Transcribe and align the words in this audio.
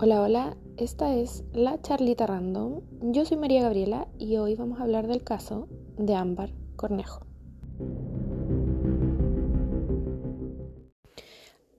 Hola, 0.00 0.22
hola, 0.22 0.56
esta 0.76 1.16
es 1.16 1.42
la 1.52 1.82
charlita 1.82 2.24
random. 2.24 2.82
Yo 3.10 3.24
soy 3.24 3.36
María 3.36 3.62
Gabriela 3.62 4.06
y 4.16 4.36
hoy 4.36 4.54
vamos 4.54 4.78
a 4.78 4.84
hablar 4.84 5.08
del 5.08 5.24
caso 5.24 5.66
de 5.96 6.14
Ámbar 6.14 6.50
Cornejo. 6.76 7.26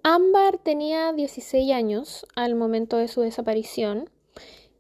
Ámbar 0.04 0.58
tenía 0.58 1.14
16 1.14 1.72
años 1.72 2.28
al 2.36 2.56
momento 2.56 2.98
de 2.98 3.08
su 3.08 3.22
desaparición. 3.22 4.10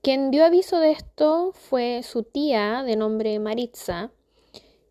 Quien 0.01 0.31
dio 0.31 0.43
aviso 0.43 0.77
de 0.81 0.91
esto 0.91 1.53
fue 1.53 2.01
su 2.03 2.23
tía 2.23 2.83
de 2.83 2.97
nombre 2.97 3.39
Maritza, 3.39 4.11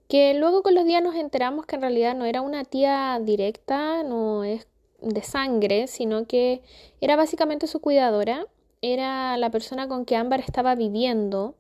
que 0.09 0.33
luego 0.33 0.63
con 0.63 0.75
los 0.75 0.87
días 0.87 1.03
nos 1.03 1.17
enteramos 1.17 1.67
que 1.67 1.77
en 1.77 1.83
realidad 1.83 2.17
no 2.17 2.25
era 2.25 2.41
una 2.41 2.65
tía 2.65 3.21
directa, 3.23 4.03
no 4.05 4.43
es 4.43 4.67
de 5.01 5.23
sangre, 5.23 5.87
sino 5.87 6.27
que 6.27 6.63
era 7.01 7.17
básicamente 7.17 7.67
su 7.67 7.81
cuidadora, 7.81 8.47
era 8.83 9.37
la 9.37 9.51
persona 9.51 9.89
con 9.89 10.05
que 10.05 10.17
Ámbar 10.17 10.41
estaba 10.41 10.75
viviendo. 10.75 11.55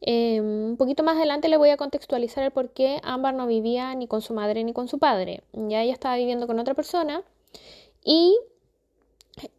Em, 0.00 0.70
un 0.70 0.76
poquito 0.76 1.04
más 1.04 1.16
adelante 1.16 1.48
le 1.48 1.56
voy 1.56 1.70
a 1.70 1.76
contextualizar 1.76 2.42
el 2.42 2.50
por 2.50 2.70
qué 2.70 3.00
Ámbar 3.04 3.34
no 3.34 3.46
vivía 3.46 3.94
ni 3.94 4.08
con 4.08 4.20
su 4.20 4.34
madre 4.34 4.64
ni 4.64 4.72
con 4.72 4.88
su 4.88 4.98
padre. 4.98 5.42
Ya 5.52 5.82
ella 5.82 5.92
estaba 5.92 6.16
viviendo 6.16 6.46
con 6.46 6.58
otra 6.58 6.74
persona 6.74 7.22
y 8.04 8.36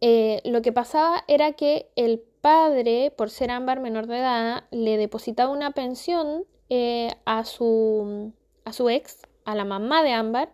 eh, 0.00 0.40
lo 0.44 0.62
que 0.62 0.72
pasaba 0.72 1.24
era 1.28 1.52
que 1.52 1.88
el 1.96 2.22
padre, 2.40 3.12
por 3.16 3.30
ser 3.30 3.50
Ámbar 3.50 3.80
menor 3.80 4.06
de 4.06 4.18
edad, 4.18 4.64
le 4.70 4.96
depositaba 4.96 5.50
una 5.50 5.72
pensión 5.72 6.44
eh, 6.68 7.10
a, 7.24 7.44
su, 7.44 8.32
a 8.64 8.72
su 8.72 8.90
ex, 8.90 9.22
a 9.44 9.54
la 9.54 9.64
mamá 9.64 10.02
de 10.02 10.12
Ámbar, 10.12 10.52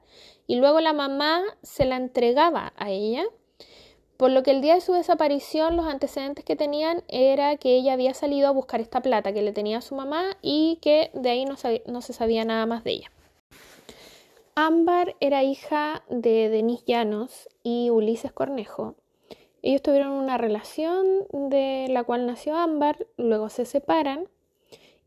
y 0.50 0.56
luego 0.56 0.80
la 0.80 0.92
mamá 0.92 1.44
se 1.62 1.84
la 1.84 1.94
entregaba 1.94 2.72
a 2.76 2.90
ella, 2.90 3.22
por 4.16 4.32
lo 4.32 4.42
que 4.42 4.50
el 4.50 4.60
día 4.60 4.74
de 4.74 4.80
su 4.80 4.92
desaparición 4.92 5.76
los 5.76 5.86
antecedentes 5.86 6.44
que 6.44 6.56
tenían 6.56 7.04
era 7.06 7.56
que 7.56 7.76
ella 7.76 7.92
había 7.92 8.14
salido 8.14 8.48
a 8.48 8.50
buscar 8.50 8.80
esta 8.80 9.00
plata 9.00 9.32
que 9.32 9.42
le 9.42 9.52
tenía 9.52 9.78
a 9.78 9.80
su 9.80 9.94
mamá 9.94 10.36
y 10.42 10.80
que 10.82 11.12
de 11.14 11.30
ahí 11.30 11.44
no, 11.44 11.54
no 11.86 12.02
se 12.02 12.12
sabía 12.12 12.44
nada 12.44 12.66
más 12.66 12.82
de 12.82 12.90
ella. 12.90 13.12
Ámbar 14.56 15.14
era 15.20 15.44
hija 15.44 16.02
de 16.08 16.48
Denis 16.48 16.84
Llanos 16.84 17.48
y 17.62 17.90
Ulises 17.90 18.32
Cornejo. 18.32 18.96
Ellos 19.62 19.82
tuvieron 19.82 20.10
una 20.10 20.36
relación 20.36 21.06
de 21.30 21.86
la 21.90 22.02
cual 22.02 22.26
nació 22.26 22.56
Ámbar, 22.56 23.06
luego 23.16 23.50
se 23.50 23.66
separan 23.66 24.26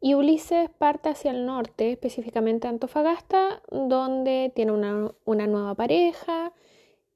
y 0.03 0.15
Ulises 0.15 0.69
parte 0.69 1.07
hacia 1.07 1.31
el 1.31 1.45
norte, 1.45 1.93
específicamente 1.93 2.67
Antofagasta, 2.67 3.61
donde 3.71 4.51
tiene 4.53 4.73
una, 4.73 5.47
nueva 5.47 5.75
pareja 5.75 6.51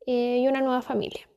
eh, 0.06 0.38
y 0.40 0.48
una 0.48 0.62
nueva 0.62 0.82
familia. 0.82 1.28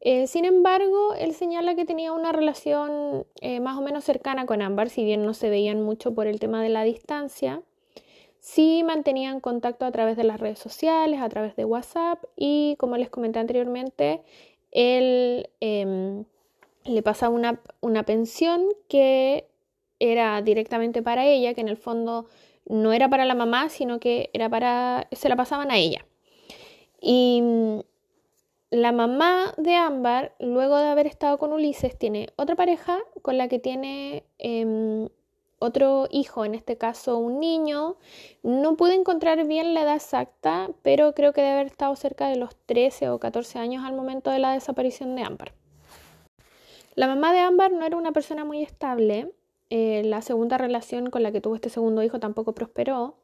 Eh, 0.00 0.26
sin 0.26 0.46
embargo, 0.46 1.12
él 1.18 1.34
señala 1.34 1.74
que 1.74 1.84
tenía 1.84 2.14
una 2.14 2.32
relación 2.32 3.26
eh, 3.42 3.60
más 3.60 3.76
o 3.76 3.82
menos 3.82 4.04
cercana 4.04 4.46
con 4.46 4.62
Ámbar, 4.62 4.88
si 4.88 5.04
bien 5.04 5.22
no 5.22 5.34
se 5.34 5.50
veían 5.50 5.82
mucho 5.82 6.14
por 6.14 6.26
el 6.26 6.40
tema 6.40 6.62
de 6.62 6.70
la 6.70 6.82
distancia. 6.82 7.60
Sí 8.38 8.82
mantenían 8.82 9.40
contacto 9.40 9.84
a 9.84 9.92
través 9.92 10.16
de 10.16 10.24
las 10.24 10.40
redes 10.40 10.60
sociales, 10.60 11.20
a 11.20 11.28
través 11.28 11.56
de 11.56 11.66
WhatsApp 11.66 12.24
y, 12.36 12.76
como 12.78 12.96
les 12.96 13.10
comenté 13.10 13.38
anteriormente, 13.38 14.22
él 14.70 15.50
em, 15.60 16.24
le 16.86 17.04
una, 17.28 17.60
una 17.82 18.02
pensión 18.04 18.64
que 18.88 19.49
era 20.00 20.42
directamente 20.42 21.02
para 21.02 21.26
ella, 21.26 21.54
que 21.54 21.60
en 21.60 21.68
el 21.68 21.76
fondo 21.76 22.26
no 22.66 22.92
era 22.92 23.08
para 23.08 23.24
la 23.24 23.34
mamá, 23.34 23.68
sino 23.68 24.00
que 24.00 24.30
era 24.32 24.48
para, 24.48 25.06
se 25.12 25.28
la 25.28 25.36
pasaban 25.36 25.70
a 25.70 25.76
ella. 25.76 26.04
Y 27.00 27.40
mm, 27.42 27.80
la 28.70 28.92
mamá 28.92 29.54
de 29.56 29.74
Ámbar, 29.74 30.34
luego 30.38 30.78
de 30.78 30.88
haber 30.88 31.06
estado 31.06 31.38
con 31.38 31.52
Ulises, 31.52 31.98
tiene 31.98 32.28
otra 32.36 32.56
pareja 32.56 32.98
con 33.22 33.36
la 33.38 33.48
que 33.48 33.58
tiene 33.58 34.24
em, 34.38 35.08
otro 35.58 36.06
hijo, 36.10 36.44
en 36.44 36.54
este 36.54 36.78
caso 36.78 37.18
un 37.18 37.40
niño. 37.40 37.96
No 38.42 38.76
pude 38.76 38.94
encontrar 38.94 39.44
bien 39.46 39.74
la 39.74 39.82
edad 39.82 39.96
exacta, 39.96 40.70
pero 40.82 41.14
creo 41.14 41.32
que 41.32 41.42
debe 41.42 41.54
haber 41.54 41.66
estado 41.66 41.94
cerca 41.96 42.28
de 42.28 42.36
los 42.36 42.54
13 42.66 43.10
o 43.10 43.18
14 43.18 43.58
años 43.58 43.84
al 43.84 43.94
momento 43.94 44.30
de 44.30 44.38
la 44.38 44.52
desaparición 44.52 45.16
de 45.16 45.22
Ámbar. 45.22 45.52
La 46.94 47.06
mamá 47.06 47.32
de 47.32 47.40
Ámbar 47.40 47.72
no 47.72 47.84
era 47.84 47.96
una 47.96 48.12
persona 48.12 48.44
muy 48.44 48.62
estable, 48.62 49.32
eh, 49.70 50.02
la 50.04 50.20
segunda 50.20 50.58
relación 50.58 51.10
con 51.10 51.22
la 51.22 51.30
que 51.30 51.40
tuvo 51.40 51.54
este 51.54 51.70
segundo 51.70 52.02
hijo 52.02 52.18
tampoco 52.18 52.52
prosperó. 52.52 53.14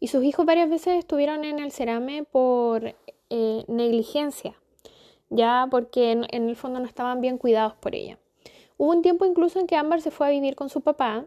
Y 0.00 0.08
sus 0.08 0.22
hijos 0.22 0.46
varias 0.46 0.68
veces 0.68 0.98
estuvieron 0.98 1.44
en 1.44 1.58
el 1.58 1.72
cerame 1.72 2.24
por 2.24 2.94
eh, 3.30 3.64
negligencia, 3.68 4.54
ya 5.30 5.66
porque 5.70 6.12
en, 6.12 6.48
el 6.48 6.56
fondo 6.56 6.78
no 6.78 6.86
estaban 6.86 7.20
bien 7.20 7.38
cuidados 7.38 7.74
por 7.74 7.94
ella. 7.94 8.18
Hubo 8.76 8.90
un 8.90 9.02
tiempo 9.02 9.24
incluso 9.24 9.58
en 9.58 9.66
que 9.66 9.76
Ámbar 9.76 10.00
se 10.00 10.10
fue 10.10 10.26
a 10.28 10.30
vivir 10.30 10.54
con 10.54 10.68
su 10.68 10.82
papá, 10.82 11.24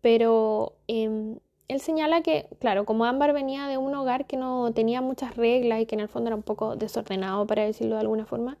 pero 0.00 0.74
em, 0.88 1.38
él 1.68 1.80
señala 1.80 2.22
que, 2.22 2.48
claro, 2.60 2.84
como 2.84 3.04
Ámbar 3.04 3.32
venía 3.32 3.66
de 3.66 3.78
un 3.78 3.94
hogar 3.94 4.26
que 4.26 4.36
no 4.36 4.72
tenía 4.72 5.00
muchas 5.00 5.36
reglas 5.36 5.80
y 5.80 5.86
que 5.86 5.96
en 5.96 6.00
el 6.00 6.08
fondo 6.08 6.28
era 6.28 6.36
un 6.36 6.42
poco 6.42 6.76
desordenado, 6.76 7.46
para 7.46 7.64
decirlo 7.64 7.96
de 7.96 8.02
alguna 8.02 8.26
forma, 8.26 8.58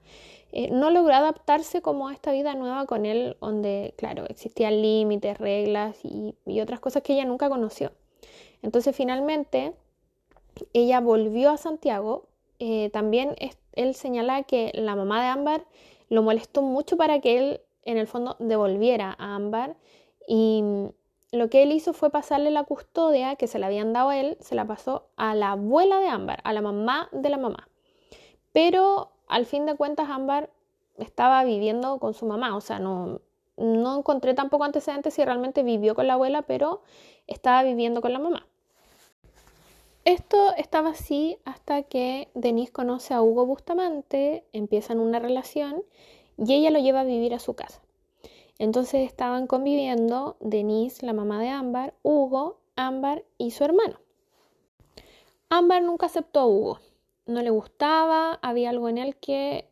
eh, 0.56 0.70
no 0.70 0.90
logró 0.90 1.12
adaptarse 1.12 1.82
como 1.82 2.06
a 2.06 2.12
esta 2.12 2.30
vida 2.30 2.54
nueva 2.54 2.86
con 2.86 3.06
él, 3.06 3.36
donde, 3.40 3.92
claro, 3.96 4.24
existían 4.28 4.80
límites, 4.82 5.36
reglas 5.38 5.98
y, 6.04 6.36
otras 6.60 6.78
cosas 6.78 7.02
que 7.02 7.14
ella 7.14 7.24
nunca 7.24 7.48
conoció. 7.48 7.90
Entonces, 8.62 8.94
finalmente, 8.94 9.74
ella 10.72 11.00
volvió 11.00 11.50
a 11.50 11.56
Santiago. 11.56 12.28
Eh, 12.60 12.88
también 12.92 13.34
él 13.72 13.94
señala 13.96 14.44
que 14.44 14.70
la 14.74 14.94
mamá 14.94 15.20
de 15.22 15.26
Ámbar 15.26 15.64
lo 16.08 16.22
molestó 16.22 16.62
mucho 16.62 16.96
para 16.96 17.18
que 17.20 17.36
él, 17.36 17.60
en 17.82 17.98
el 17.98 18.06
fondo, 18.06 18.36
devolviera 18.38 19.16
a 19.18 19.34
Ámbar 19.34 19.74
y 20.28 20.62
lo 21.32 21.50
que 21.50 21.64
él 21.64 21.72
hizo 21.72 21.92
fue 21.92 22.10
pasarle 22.10 22.52
la 22.52 22.62
custodia 22.62 23.34
que 23.34 23.48
se 23.48 23.58
le 23.58 23.66
habían 23.66 23.92
dado 23.92 24.10
a 24.10 24.20
él, 24.20 24.36
se 24.38 24.54
la 24.54 24.64
pasó 24.64 25.08
a 25.16 25.34
la 25.34 25.50
abuela 25.50 25.98
de 25.98 26.06
Ámbar, 26.06 26.40
a 26.44 26.52
la 26.52 26.62
mamá 26.62 27.08
de 27.10 27.28
la 27.28 27.38
mamá. 27.38 27.68
Pero 28.52 29.13
al 29.34 29.46
fin 29.46 29.66
de 29.66 29.74
cuentas 29.74 30.10
Ámbar 30.10 30.48
estaba 30.96 31.42
viviendo 31.42 31.98
con 31.98 32.14
su 32.14 32.24
mamá, 32.24 32.56
o 32.56 32.60
sea, 32.60 32.78
no, 32.78 33.20
no 33.56 33.98
encontré 33.98 34.32
tampoco 34.32 34.62
antecedentes 34.62 35.12
si 35.12 35.24
realmente 35.24 35.64
vivió 35.64 35.96
con 35.96 36.06
la 36.06 36.14
abuela, 36.14 36.42
pero 36.42 36.82
estaba 37.26 37.64
viviendo 37.64 38.00
con 38.00 38.12
la 38.12 38.20
mamá. 38.20 38.46
Esto 40.04 40.54
estaba 40.56 40.90
así 40.90 41.36
hasta 41.44 41.82
que 41.82 42.28
Denise 42.34 42.70
conoce 42.70 43.12
a 43.12 43.22
Hugo 43.22 43.44
Bustamante, 43.44 44.44
empiezan 44.52 45.00
una 45.00 45.18
relación 45.18 45.82
y 46.38 46.54
ella 46.54 46.70
lo 46.70 46.78
lleva 46.78 47.00
a 47.00 47.04
vivir 47.04 47.34
a 47.34 47.40
su 47.40 47.54
casa. 47.54 47.82
Entonces 48.60 49.04
estaban 49.04 49.48
conviviendo 49.48 50.36
Denise, 50.38 51.04
la 51.04 51.12
mamá 51.12 51.40
de 51.40 51.48
Ámbar, 51.48 51.94
Hugo, 52.04 52.60
Ámbar 52.76 53.24
y 53.36 53.50
su 53.50 53.64
hermano. 53.64 53.98
Ámbar 55.48 55.82
nunca 55.82 56.06
aceptó 56.06 56.38
a 56.38 56.46
Hugo, 56.46 56.78
no 57.26 57.42
le 57.42 57.50
gustaba, 57.50 58.38
había 58.42 58.70
algo 58.70 58.88
en 58.88 58.98
él 58.98 59.16
que 59.16 59.66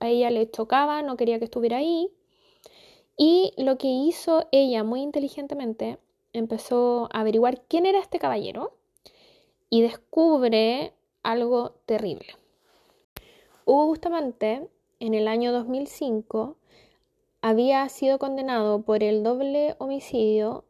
a 0.00 0.08
ella 0.08 0.30
le 0.30 0.50
chocaba, 0.50 1.02
no 1.02 1.16
quería 1.16 1.38
que 1.38 1.44
estuviera 1.44 1.78
ahí. 1.78 2.10
Y 3.16 3.52
lo 3.56 3.78
que 3.78 3.88
hizo 3.88 4.46
ella 4.52 4.84
muy 4.84 5.02
inteligentemente, 5.02 5.98
empezó 6.32 7.08
a 7.12 7.20
averiguar 7.20 7.62
quién 7.68 7.86
era 7.86 7.98
este 7.98 8.18
caballero 8.18 8.72
y 9.70 9.82
descubre 9.82 10.92
algo 11.22 11.72
terrible. 11.86 12.28
Hugo 13.64 13.86
Bustamante, 13.86 14.68
en 15.00 15.14
el 15.14 15.28
año 15.28 15.52
2005, 15.52 16.56
había 17.42 17.88
sido 17.88 18.18
condenado 18.18 18.82
por 18.82 19.02
el 19.02 19.22
doble 19.22 19.74
homicidio 19.78 20.64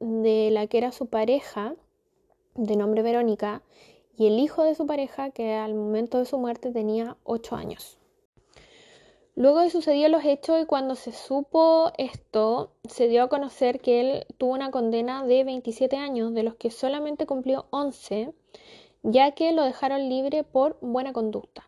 de 0.00 0.50
la 0.50 0.66
que 0.66 0.78
era 0.78 0.92
su 0.92 1.06
pareja, 1.06 1.74
de 2.54 2.76
nombre 2.76 3.02
Verónica, 3.02 3.62
y 4.16 4.26
el 4.26 4.38
hijo 4.38 4.62
de 4.62 4.74
su 4.74 4.86
pareja, 4.86 5.30
que 5.30 5.54
al 5.54 5.74
momento 5.74 6.18
de 6.18 6.24
su 6.24 6.38
muerte 6.38 6.70
tenía 6.70 7.16
8 7.24 7.56
años. 7.56 7.98
Luego 9.34 9.60
de 9.60 9.70
suceder 9.70 10.10
los 10.10 10.24
hechos 10.24 10.60
y 10.62 10.66
cuando 10.66 10.94
se 10.94 11.12
supo 11.12 11.90
esto, 11.96 12.70
se 12.86 13.08
dio 13.08 13.22
a 13.22 13.28
conocer 13.28 13.80
que 13.80 14.00
él 14.00 14.26
tuvo 14.36 14.52
una 14.52 14.70
condena 14.70 15.24
de 15.24 15.44
27 15.44 15.96
años, 15.96 16.34
de 16.34 16.42
los 16.42 16.54
que 16.56 16.70
solamente 16.70 17.24
cumplió 17.24 17.64
11, 17.70 18.34
ya 19.02 19.30
que 19.32 19.52
lo 19.52 19.62
dejaron 19.62 20.10
libre 20.10 20.44
por 20.44 20.76
buena 20.82 21.14
conducta. 21.14 21.66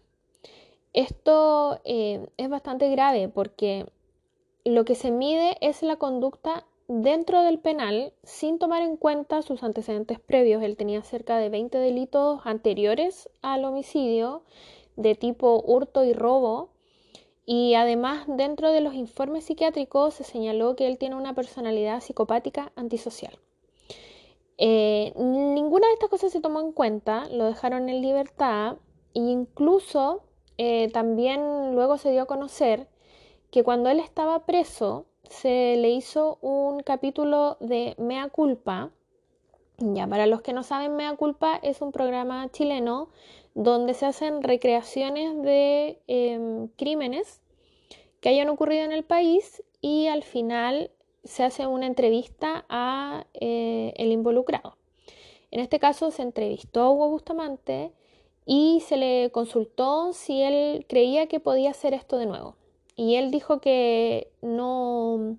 Esto 0.93 1.81
eh, 1.85 2.27
es 2.37 2.49
bastante 2.51 2.91
grave 2.91 3.29
porque 3.29 3.87
lo 4.65 4.85
que 4.85 4.95
se 4.95 5.11
mide 5.11 5.57
es 5.61 5.83
la 5.83 5.97
conducta 5.97 6.67
dentro 6.89 7.43
del 7.43 7.59
penal 7.59 8.13
sin 8.23 8.59
tomar 8.59 8.83
en 8.83 8.97
cuenta 8.97 9.43
sus 9.43 9.63
antecedentes 9.63 10.21
previos. 10.21 10.63
Él 10.63 10.77
tenía 10.77 11.03
cerca 11.03 11.39
de 11.39 11.49
20 11.49 11.79
delitos 11.79 12.41
anteriores 12.45 13.29
al 13.43 13.65
homicidio 13.65 14.43
de 14.97 15.15
tipo 15.15 15.63
hurto 15.65 16.05
y 16.05 16.13
robo. 16.13 16.71
Y 17.47 17.75
además 17.75 18.25
dentro 18.27 18.71
de 18.71 18.81
los 18.81 18.95
informes 18.95 19.45
psiquiátricos 19.45 20.15
se 20.15 20.25
señaló 20.25 20.77
que 20.77 20.87
él 20.87 20.99
tiene 20.99 21.17
una 21.17 21.35
personalidad 21.35 22.01
psicopática 22.01 22.73
antisocial. 22.75 23.39
Eh, 24.57 25.13
ninguna 25.17 25.89
de 25.89 25.95
estas 25.95 26.09
cosas 26.09 26.33
se 26.33 26.41
tomó 26.41 26.61
en 26.61 26.73
cuenta, 26.73 27.29
lo 27.31 27.45
dejaron 27.45 27.89
en 27.89 28.01
libertad 28.01 28.77
e 29.13 29.21
incluso 29.21 30.23
eh, 30.59 30.91
también 30.93 31.75
luego 31.75 31.99
se 31.99 32.13
dio 32.13 32.23
a 32.23 32.27
conocer 32.27 32.89
que 33.51 33.65
cuando 33.65 33.91
él 33.91 33.99
estaba 33.99 34.47
preso 34.47 35.07
se 35.29 35.77
le 35.77 35.91
hizo 35.91 36.39
un 36.41 36.83
capítulo 36.83 37.57
de 37.61 37.95
Mea 37.99 38.29
Culpa. 38.29 38.91
Ya, 39.79 40.07
para 40.07 40.27
los 40.27 40.43
que 40.43 40.53
no 40.53 40.63
saben, 40.63 40.97
Mea 40.97 41.17
Culpa 41.17 41.59
es 41.63 41.81
un 41.81 41.93
programa 41.93 42.51
chileno 42.53 43.09
donde 43.55 43.95
se 43.95 44.07
hacen 44.07 44.43
recreaciones 44.43 45.43
de 45.43 46.01
em, 46.07 46.69
crímenes 46.77 47.41
que 48.21 48.29
hayan 48.29 48.49
ocurrido 48.49 48.85
en 48.85 48.93
el 48.93 49.05
país 49.05 49.63
y 49.81 50.07
al 50.07 50.23
final 50.23 50.91
se 51.25 51.45
hace 51.45 51.67
una 51.67 51.87
entrevista 51.87 52.65
a 52.69 53.27
eh, 53.35 53.93
el 53.97 54.13
involucrado. 54.13 54.77
En 55.51 55.61
este 55.61 55.79
caso 55.79 56.11
se 56.11 56.23
entrevistó 56.23 56.83
a 56.83 56.91
Hugo 56.91 57.11
Bustamante 57.11 57.93
y 58.47 58.83
se 58.87 58.97
le 58.97 59.31
consultó 59.31 60.13
si 60.13 60.43
él 60.43 60.85
creía 60.89 61.27
que 61.29 61.41
podía 61.41 61.71
hacer 61.71 61.95
esto 61.95 62.17
de 62.19 62.27
nuevo. 62.27 62.57
Y 62.97 63.17
él 63.17 63.31
dijo 63.31 63.61
que 63.61 64.29
no, 64.43 65.37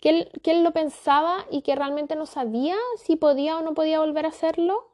que 0.00 0.10
él, 0.10 0.30
que 0.42 0.50
él 0.50 0.64
lo 0.64 0.72
pensaba 0.72 1.46
y 1.50 1.62
que 1.62 1.74
realmente 1.74 2.16
no 2.16 2.26
sabía 2.26 2.76
si 3.02 3.16
podía 3.16 3.56
o 3.58 3.62
no 3.62 3.74
podía 3.74 4.00
volver 4.00 4.26
a 4.26 4.30
hacerlo, 4.30 4.90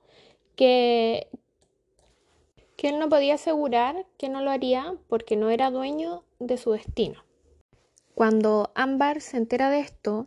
que, 0.55 1.29
que 2.77 2.89
él 2.89 2.99
no 2.99 3.09
podía 3.09 3.35
asegurar 3.35 4.07
que 4.19 4.29
no 4.29 4.43
lo 4.43 4.51
haría 4.51 4.95
porque 5.09 5.37
no 5.37 5.51
era 5.51 5.71
dueño 5.71 6.25
de 6.39 6.59
su 6.59 6.73
destino. 6.73 7.25
Cuando 8.15 8.73
Ámbar 8.75 9.21
se 9.21 9.37
entera 9.37 9.71
de 9.71 9.81
esto, 9.81 10.27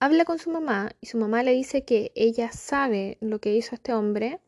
habla 0.00 0.24
con 0.24 0.38
su 0.38 0.50
mamá 0.50 0.92
y 1.00 1.06
su 1.06 1.18
mamá 1.18 1.42
le 1.42 1.52
dice 1.52 1.84
que 1.84 2.12
ella 2.14 2.50
sabe 2.50 3.18
lo 3.20 3.40
que 3.40 3.54
hizo 3.54 3.74
este 3.74 3.92
hombre 3.92 4.40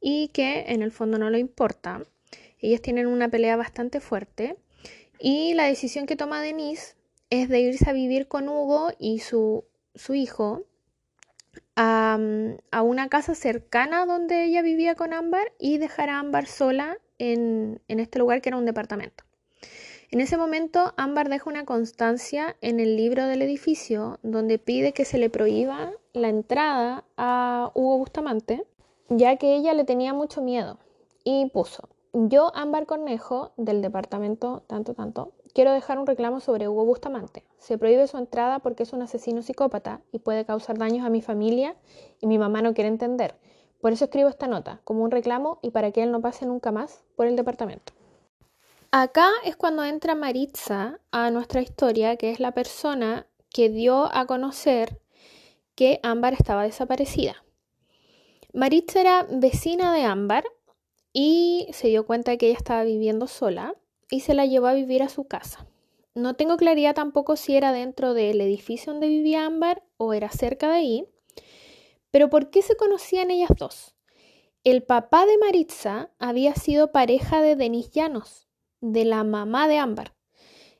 y 0.00 0.28
que 0.28 0.66
en 0.68 0.82
el 0.82 0.92
fondo 0.92 1.18
no 1.18 1.28
le 1.30 1.38
importa. 1.38 2.04
Ellas 2.60 2.82
tienen 2.82 3.06
una 3.06 3.28
pelea 3.28 3.56
bastante 3.56 4.00
fuerte 4.00 4.56
y 5.20 5.54
la 5.54 5.64
decisión 5.64 6.06
que 6.06 6.16
toma 6.16 6.40
Denise 6.40 6.96
es 7.28 7.48
de 7.48 7.60
irse 7.60 7.88
a 7.88 7.92
vivir 7.92 8.26
con 8.26 8.48
Hugo 8.48 8.90
y 8.98 9.20
su, 9.20 9.64
su 9.94 10.14
hijo 10.14 10.64
a, 11.76 12.18
a, 12.70 12.82
una 12.82 13.08
casa 13.08 13.34
cercana 13.34 14.06
donde 14.06 14.44
ella 14.44 14.62
vivía 14.62 14.94
con 14.94 15.12
Ámbar 15.12 15.52
y 15.58 15.78
dejar 15.78 16.08
a 16.08 16.18
Ámbar 16.18 16.46
sola 16.46 16.98
en, 17.18 17.80
en 17.88 18.00
este 18.00 18.18
lugar 18.18 18.40
que 18.40 18.48
era 18.48 18.56
un 18.56 18.64
departamento. 18.64 19.24
En 20.10 20.20
ese 20.20 20.36
momento, 20.36 20.92
Ámbar 20.96 21.28
deja 21.28 21.48
una 21.48 21.64
constancia 21.64 22.56
en 22.62 22.80
el 22.80 22.96
libro 22.96 23.26
del 23.26 23.42
edificio 23.42 24.18
donde 24.24 24.58
pide 24.58 24.92
que 24.92 25.04
se 25.04 25.18
le 25.18 25.30
prohíba 25.30 25.92
la 26.12 26.28
entrada 26.28 27.04
a 27.16 27.70
Hugo 27.74 27.98
Bustamante, 27.98 28.64
ya 29.08 29.36
que 29.36 29.54
ella 29.54 29.72
le 29.72 29.84
tenía 29.84 30.12
mucho 30.12 30.42
miedo. 30.42 30.80
Y 31.22 31.48
puso, 31.50 31.88
yo, 32.12 32.50
Ámbar 32.54 32.86
Cornejo, 32.86 33.52
del 33.56 33.82
departamento 33.82 34.62
tanto, 34.66 34.94
tanto, 34.94 35.32
quiero 35.54 35.72
dejar 35.72 35.98
un 35.98 36.06
reclamo 36.06 36.40
sobre 36.40 36.68
Hugo 36.68 36.84
Bustamante. 36.84 37.44
Se 37.58 37.78
prohíbe 37.78 38.06
su 38.06 38.18
entrada 38.18 38.58
porque 38.58 38.82
es 38.82 38.92
un 38.92 39.02
asesino 39.02 39.42
psicópata 39.42 40.00
y 40.12 40.18
puede 40.18 40.44
causar 40.44 40.78
daños 40.78 41.06
a 41.06 41.10
mi 41.10 41.22
familia 41.22 41.76
y 42.20 42.26
mi 42.26 42.38
mamá 42.38 42.62
no 42.62 42.74
quiere 42.74 42.88
entender. 42.88 43.36
Por 43.80 43.92
eso 43.92 44.04
escribo 44.04 44.28
esta 44.28 44.46
nota, 44.46 44.80
como 44.84 45.04
un 45.04 45.10
reclamo 45.10 45.58
y 45.62 45.70
para 45.70 45.90
que 45.90 46.02
él 46.02 46.12
no 46.12 46.20
pase 46.20 46.46
nunca 46.46 46.72
más 46.72 47.04
por 47.16 47.26
el 47.26 47.36
departamento. 47.36 47.92
Acá 48.92 49.28
es 49.44 49.56
cuando 49.56 49.84
entra 49.84 50.14
Maritza 50.14 50.98
a 51.12 51.30
nuestra 51.30 51.62
historia, 51.62 52.16
que 52.16 52.30
es 52.30 52.40
la 52.40 52.52
persona 52.52 53.26
que 53.48 53.68
dio 53.68 54.12
a 54.12 54.26
conocer 54.26 55.00
que 55.76 56.00
Ámbar 56.02 56.34
estaba 56.34 56.64
desaparecida. 56.64 57.36
Maritza 58.52 59.00
era 59.00 59.26
vecina 59.30 59.94
de 59.94 60.02
Ámbar 60.02 60.44
y 61.12 61.68
se 61.72 61.88
dio 61.88 62.06
cuenta 62.06 62.32
de 62.32 62.38
que 62.38 62.46
ella 62.46 62.58
estaba 62.58 62.84
viviendo 62.84 63.26
sola 63.26 63.74
y 64.10 64.20
se 64.20 64.34
la 64.34 64.46
llevó 64.46 64.66
a 64.66 64.74
vivir 64.74 65.02
a 65.02 65.08
su 65.08 65.24
casa. 65.24 65.66
No 66.14 66.34
tengo 66.34 66.56
claridad 66.56 66.94
tampoco 66.94 67.36
si 67.36 67.54
era 67.54 67.72
dentro 67.72 68.14
del 68.14 68.40
edificio 68.40 68.92
donde 68.92 69.08
vivía 69.08 69.46
Ámbar 69.46 69.82
o 69.96 70.12
era 70.12 70.30
cerca 70.30 70.68
de 70.68 70.74
ahí, 70.74 71.08
pero 72.10 72.28
¿por 72.28 72.50
qué 72.50 72.62
se 72.62 72.76
conocían 72.76 73.30
ellas 73.30 73.50
dos? 73.56 73.94
El 74.64 74.82
papá 74.82 75.24
de 75.26 75.38
Maritza 75.38 76.10
había 76.18 76.54
sido 76.54 76.92
pareja 76.92 77.40
de 77.40 77.56
Denis 77.56 77.90
Llanos, 77.92 78.48
de 78.80 79.04
la 79.04 79.24
mamá 79.24 79.68
de 79.68 79.78
Ámbar. 79.78 80.14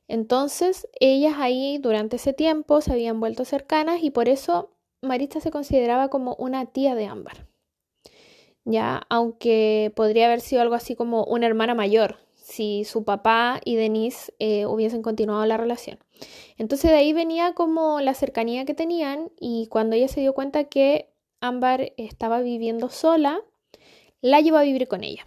Entonces, 0.08 0.88
ellas 0.98 1.34
ahí 1.38 1.78
durante 1.78 2.16
ese 2.16 2.32
tiempo 2.32 2.80
se 2.80 2.92
habían 2.92 3.20
vuelto 3.20 3.44
cercanas 3.44 4.02
y 4.02 4.10
por 4.10 4.28
eso 4.28 4.76
Maritza 5.00 5.40
se 5.40 5.52
consideraba 5.52 6.08
como 6.08 6.34
una 6.34 6.66
tía 6.66 6.94
de 6.94 7.06
Ámbar. 7.06 7.49
Ya, 8.64 9.02
aunque 9.08 9.92
podría 9.96 10.26
haber 10.26 10.40
sido 10.40 10.62
algo 10.62 10.74
así 10.74 10.94
como 10.94 11.24
una 11.24 11.46
hermana 11.46 11.74
mayor, 11.74 12.18
si 12.34 12.84
su 12.84 13.04
papá 13.04 13.60
y 13.64 13.76
Denise 13.76 14.34
eh, 14.38 14.66
hubiesen 14.66 15.02
continuado 15.02 15.44
la 15.46 15.56
relación. 15.56 15.98
Entonces 16.58 16.90
de 16.90 16.96
ahí 16.96 17.12
venía 17.12 17.54
como 17.54 18.00
la 18.00 18.14
cercanía 18.14 18.64
que 18.64 18.74
tenían 18.74 19.30
y 19.38 19.66
cuando 19.68 19.96
ella 19.96 20.08
se 20.08 20.20
dio 20.20 20.34
cuenta 20.34 20.64
que 20.64 21.08
Ámbar 21.40 21.92
estaba 21.96 22.40
viviendo 22.40 22.90
sola, 22.90 23.40
la 24.20 24.40
llevó 24.40 24.58
a 24.58 24.62
vivir 24.62 24.88
con 24.88 25.04
ella. 25.04 25.26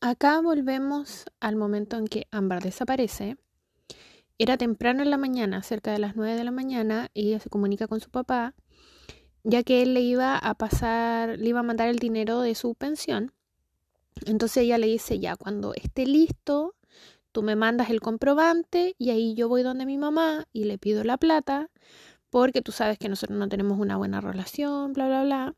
Acá 0.00 0.40
volvemos 0.40 1.26
al 1.40 1.56
momento 1.56 1.96
en 1.96 2.06
que 2.06 2.26
Ámbar 2.30 2.62
desaparece. 2.62 3.36
Era 4.38 4.56
temprano 4.56 5.02
en 5.02 5.10
la 5.10 5.18
mañana, 5.18 5.62
cerca 5.62 5.92
de 5.92 5.98
las 5.98 6.16
9 6.16 6.34
de 6.34 6.44
la 6.44 6.50
mañana, 6.50 7.10
y 7.14 7.28
ella 7.28 7.38
se 7.38 7.50
comunica 7.50 7.86
con 7.86 8.00
su 8.00 8.10
papá, 8.10 8.54
ya 9.44 9.62
que 9.62 9.82
él 9.82 9.94
le 9.94 10.00
iba 10.00 10.36
a 10.36 10.54
pasar, 10.54 11.38
le 11.38 11.48
iba 11.48 11.60
a 11.60 11.64
mandar 11.64 11.88
el 11.88 11.98
dinero 11.98 12.40
de 12.40 12.54
su 12.54 12.74
pensión. 12.74 13.32
Entonces 14.26 14.64
ella 14.64 14.78
le 14.78 14.86
dice, 14.86 15.18
ya, 15.18 15.36
cuando 15.36 15.74
esté 15.74 16.06
listo, 16.06 16.74
tú 17.32 17.42
me 17.42 17.56
mandas 17.56 17.90
el 17.90 18.00
comprobante 18.00 18.94
y 18.98 19.10
ahí 19.10 19.34
yo 19.34 19.48
voy 19.48 19.62
donde 19.62 19.86
mi 19.86 19.98
mamá 19.98 20.46
y 20.52 20.64
le 20.64 20.78
pido 20.78 21.02
la 21.02 21.16
plata, 21.16 21.70
porque 22.30 22.62
tú 22.62 22.72
sabes 22.72 22.98
que 22.98 23.08
nosotros 23.08 23.38
no 23.38 23.48
tenemos 23.48 23.78
una 23.78 23.96
buena 23.96 24.20
relación, 24.20 24.92
bla, 24.92 25.06
bla, 25.06 25.24
bla. 25.24 25.54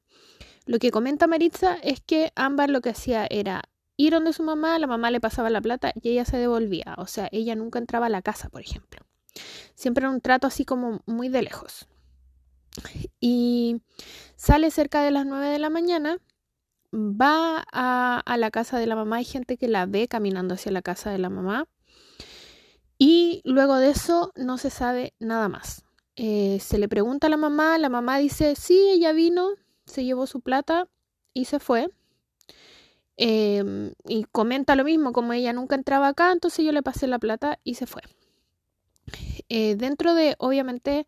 Lo 0.66 0.78
que 0.78 0.90
comenta 0.90 1.26
Maritza 1.26 1.76
es 1.82 2.00
que 2.00 2.32
Ámbar 2.36 2.70
lo 2.70 2.80
que 2.80 2.90
hacía 2.90 3.26
era 3.28 3.62
ir 3.96 4.12
donde 4.12 4.32
su 4.32 4.42
mamá, 4.42 4.78
la 4.78 4.86
mamá 4.86 5.10
le 5.10 5.20
pasaba 5.20 5.50
la 5.50 5.60
plata 5.60 5.92
y 6.00 6.08
ella 6.08 6.24
se 6.24 6.38
devolvía. 6.38 6.94
O 6.98 7.06
sea, 7.06 7.28
ella 7.32 7.54
nunca 7.54 7.78
entraba 7.78 8.06
a 8.06 8.10
la 8.10 8.22
casa, 8.22 8.48
por 8.48 8.62
ejemplo. 8.62 9.04
Siempre 9.74 10.02
era 10.02 10.10
un 10.10 10.20
trato 10.20 10.46
así 10.46 10.64
como 10.64 11.02
muy 11.06 11.28
de 11.28 11.42
lejos. 11.42 11.86
Y 13.20 13.80
sale 14.36 14.70
cerca 14.70 15.02
de 15.02 15.10
las 15.10 15.26
9 15.26 15.48
de 15.48 15.58
la 15.58 15.70
mañana, 15.70 16.18
va 16.92 17.64
a, 17.72 18.36
la 18.36 18.50
casa 18.50 18.78
de 18.78 18.86
la 18.86 18.96
mamá, 18.96 19.16
hay 19.16 19.24
gente 19.24 19.56
que 19.56 19.68
la 19.68 19.86
ve 19.86 20.08
caminando 20.08 20.54
hacia 20.54 20.72
la 20.72 20.82
casa 20.82 21.10
de 21.10 21.18
la 21.18 21.30
mamá. 21.30 21.66
Y 22.98 23.42
luego 23.44 23.76
de 23.76 23.90
eso 23.90 24.32
no 24.36 24.58
se 24.58 24.70
sabe 24.70 25.14
nada 25.18 25.48
más. 25.48 25.84
Eh, 26.16 26.58
se 26.60 26.78
le 26.78 26.88
pregunta 26.88 27.26
a 27.26 27.30
la 27.30 27.36
mamá, 27.36 27.78
la 27.78 27.88
mamá 27.88 28.18
dice, 28.18 28.54
sí, 28.54 28.78
ella 28.90 29.12
vino, 29.12 29.50
se 29.84 30.04
llevó 30.04 30.26
su 30.26 30.40
plata 30.40 30.88
y 31.32 31.46
se 31.46 31.58
fue. 31.58 31.88
Em, 33.16 33.92
y 34.08 34.24
comenta 34.24 34.76
lo 34.76 34.84
mismo, 34.84 35.12
como 35.12 35.32
ella 35.32 35.52
nunca 35.52 35.76
entraba 35.76 36.08
acá, 36.08 36.32
entonces 36.32 36.64
yo 36.64 36.72
le 36.72 36.82
pasé 36.82 37.06
la 37.06 37.18
plata 37.18 37.58
y 37.64 37.74
se 37.74 37.86
fue. 37.86 38.02
Eh, 39.48 39.76
dentro 39.76 40.14
de, 40.14 40.36
obviamente, 40.38 41.06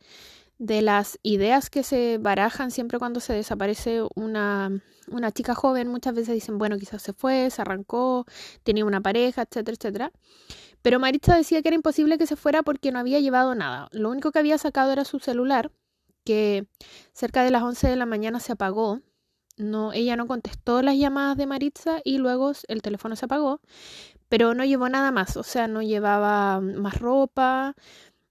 de 0.59 0.83
las 0.83 1.19
ideas 1.23 1.71
que 1.71 1.83
se 1.83 2.19
barajan 2.19 2.71
siempre 2.71 2.99
cuando 2.99 3.21
se 3.21 3.35
desaparece 3.35 4.03
una, 4.15 4.83
una 5.09 5.33
chica 5.33 5.55
joven, 5.55 5.89
muchas 5.89 6.15
veces 6.15 6.35
dicen, 6.35 6.59
bueno, 6.59 6.79
quizás 6.79 7.03
se 7.03 7.13
fue, 7.13 7.51
se 7.51 7.63
arrancó, 7.63 8.27
tenía 8.63 8.85
una 8.85 9.01
pareja, 9.01 9.43
etcétera, 9.43 9.77
etcétera. 9.79 10.13
Pero 10.83 11.01
Maritza 11.01 11.37
decía 11.37 11.63
que 11.63 11.69
era 11.69 11.77
imposible 11.77 12.19
que 12.19 12.27
se 12.27 12.37
fuera 12.37 12.63
porque 12.63 12.93
no 12.93 12.99
había 12.99 13.21
llevado 13.21 13.55
nada. 13.55 13.89
Lo 13.93 14.11
único 14.11 14.33
que 14.33 14.39
había 14.39 14.59
sacado 14.59 14.93
era 14.93 15.05
su 15.05 15.19
celular, 15.19 15.73
que 16.25 16.67
cerca 17.13 17.43
de 17.43 17.51
las 17.51 17.63
11 17.63 17.89
de 17.89 17.97
la 17.97 18.07
mañana 18.07 18.41
se 18.41 18.53
apagó 18.53 19.01
no, 19.57 19.93
ella 19.93 20.17
no 20.17 20.27
contestó 20.27 20.83
las 20.83 20.97
llamadas 20.97 21.37
de 21.37 21.47
Maritza 21.47 22.01
y 22.05 22.19
luego 22.19 22.53
el 22.69 22.83
teléfono 22.83 23.17
se 23.17 23.25
apagó, 23.25 23.61
pero 24.29 24.55
no 24.55 24.65
llevó 24.65 24.89
nada 24.89 25.13
más, 25.13 25.37
o 25.37 25.43
sea, 25.43 25.69
no 25.69 25.83
llevaba 25.83 26.61
más 26.61 26.99
ropa, 27.01 27.75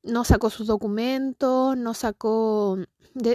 no 0.05 0.23
sacó 0.23 0.49
sus 0.49 0.67
documentos, 0.67 1.77
no 1.77 1.93
sacó, 1.93 2.77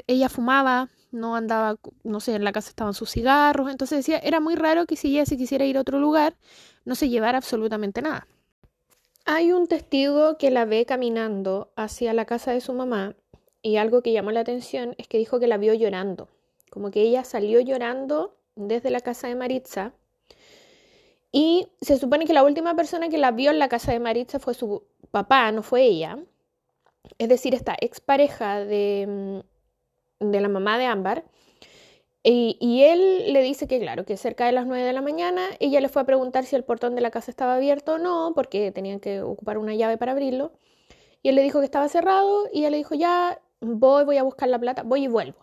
ella 0.06 0.28
fumaba, 0.28 0.88
no 1.12 1.36
andaba, 1.36 1.76
no 2.04 2.20
sé, 2.20 2.34
en 2.34 2.44
la 2.44 2.52
casa 2.52 2.70
estaban 2.70 2.94
sus 2.94 3.10
cigarros, 3.10 3.70
entonces 3.70 3.98
decía, 3.98 4.18
era 4.18 4.40
muy 4.40 4.54
raro 4.54 4.86
que 4.86 4.96
si 4.96 5.08
ella 5.08 5.26
se 5.26 5.36
quisiera 5.36 5.64
ir 5.64 5.76
a 5.76 5.80
otro 5.80 5.98
lugar, 5.98 6.36
no 6.84 6.94
se 6.94 7.08
llevara 7.08 7.38
absolutamente 7.38 8.02
nada. 8.02 8.26
Hay 9.26 9.52
un 9.52 9.66
testigo 9.66 10.38
que 10.38 10.50
la 10.50 10.64
ve 10.64 10.86
caminando 10.86 11.70
hacia 11.76 12.14
la 12.14 12.24
casa 12.24 12.52
de 12.52 12.60
su 12.60 12.72
mamá 12.72 13.14
y 13.62 13.76
algo 13.76 14.02
que 14.02 14.12
llamó 14.12 14.30
la 14.30 14.40
atención 14.40 14.94
es 14.96 15.06
que 15.08 15.18
dijo 15.18 15.38
que 15.38 15.46
la 15.46 15.58
vio 15.58 15.74
llorando 15.74 16.28
como 16.70 16.90
que 16.90 17.02
ella 17.02 17.24
salió 17.24 17.60
llorando 17.60 18.36
desde 18.54 18.90
la 18.90 19.00
casa 19.00 19.28
de 19.28 19.34
Maritza. 19.34 19.92
Y 21.32 21.68
se 21.80 21.98
supone 21.98 22.24
que 22.24 22.32
la 22.32 22.44
última 22.44 22.74
persona 22.74 23.08
que 23.08 23.18
la 23.18 23.32
vio 23.32 23.50
en 23.50 23.58
la 23.58 23.68
casa 23.68 23.92
de 23.92 24.00
Maritza 24.00 24.38
fue 24.38 24.54
su 24.54 24.84
papá, 25.10 25.52
no 25.52 25.62
fue 25.62 25.82
ella. 25.82 26.18
Es 27.18 27.28
decir, 27.28 27.54
esta 27.54 27.76
expareja 27.80 28.64
de, 28.64 29.42
mm, 30.20 30.30
de 30.30 30.40
la 30.40 30.48
mamá 30.48 30.78
de 30.78 30.86
Ámbar. 30.86 31.24
Y, 32.22 32.82
él 32.82 33.32
le 33.32 33.42
dice 33.42 33.66
que, 33.66 33.80
claro, 33.80 34.04
que 34.04 34.16
cerca 34.18 34.44
de 34.44 34.52
las 34.52 34.66
9 34.66 34.84
de 34.84 34.92
la 34.92 35.00
mañana 35.00 35.48
ella 35.58 35.80
le 35.80 35.88
fue 35.88 36.02
a 36.02 36.04
preguntar 36.04 36.44
si 36.44 36.54
el 36.54 36.64
portón 36.64 36.94
de 36.94 37.00
la 37.00 37.10
casa 37.10 37.30
estaba 37.30 37.54
abierto 37.56 37.94
o 37.94 37.98
no, 37.98 38.32
porque 38.34 38.72
tenían 38.72 39.00
que 39.00 39.22
ocupar 39.22 39.56
una 39.58 39.74
llave 39.74 39.96
para 39.96 40.12
abrirlo. 40.12 40.52
Y 41.22 41.30
él 41.30 41.36
le 41.36 41.42
dijo 41.42 41.60
que 41.60 41.64
estaba 41.64 41.88
cerrado 41.88 42.46
y 42.52 42.60
ella 42.60 42.70
le 42.70 42.76
dijo, 42.78 42.94
ya, 42.94 43.40
voy, 43.60 44.04
voy 44.04 44.18
a 44.18 44.22
buscar 44.22 44.48
la 44.50 44.58
plata, 44.58 44.82
voy 44.82 45.04
y 45.04 45.08
vuelvo. 45.08 45.38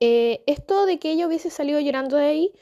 Eh, 0.00 0.42
esto 0.46 0.86
de 0.86 0.98
que 0.98 1.12
ella 1.12 1.26
hubiese 1.26 1.50
salido 1.50 1.80
llorando 1.80 2.16
de 2.16 2.26
ahí 2.26 2.52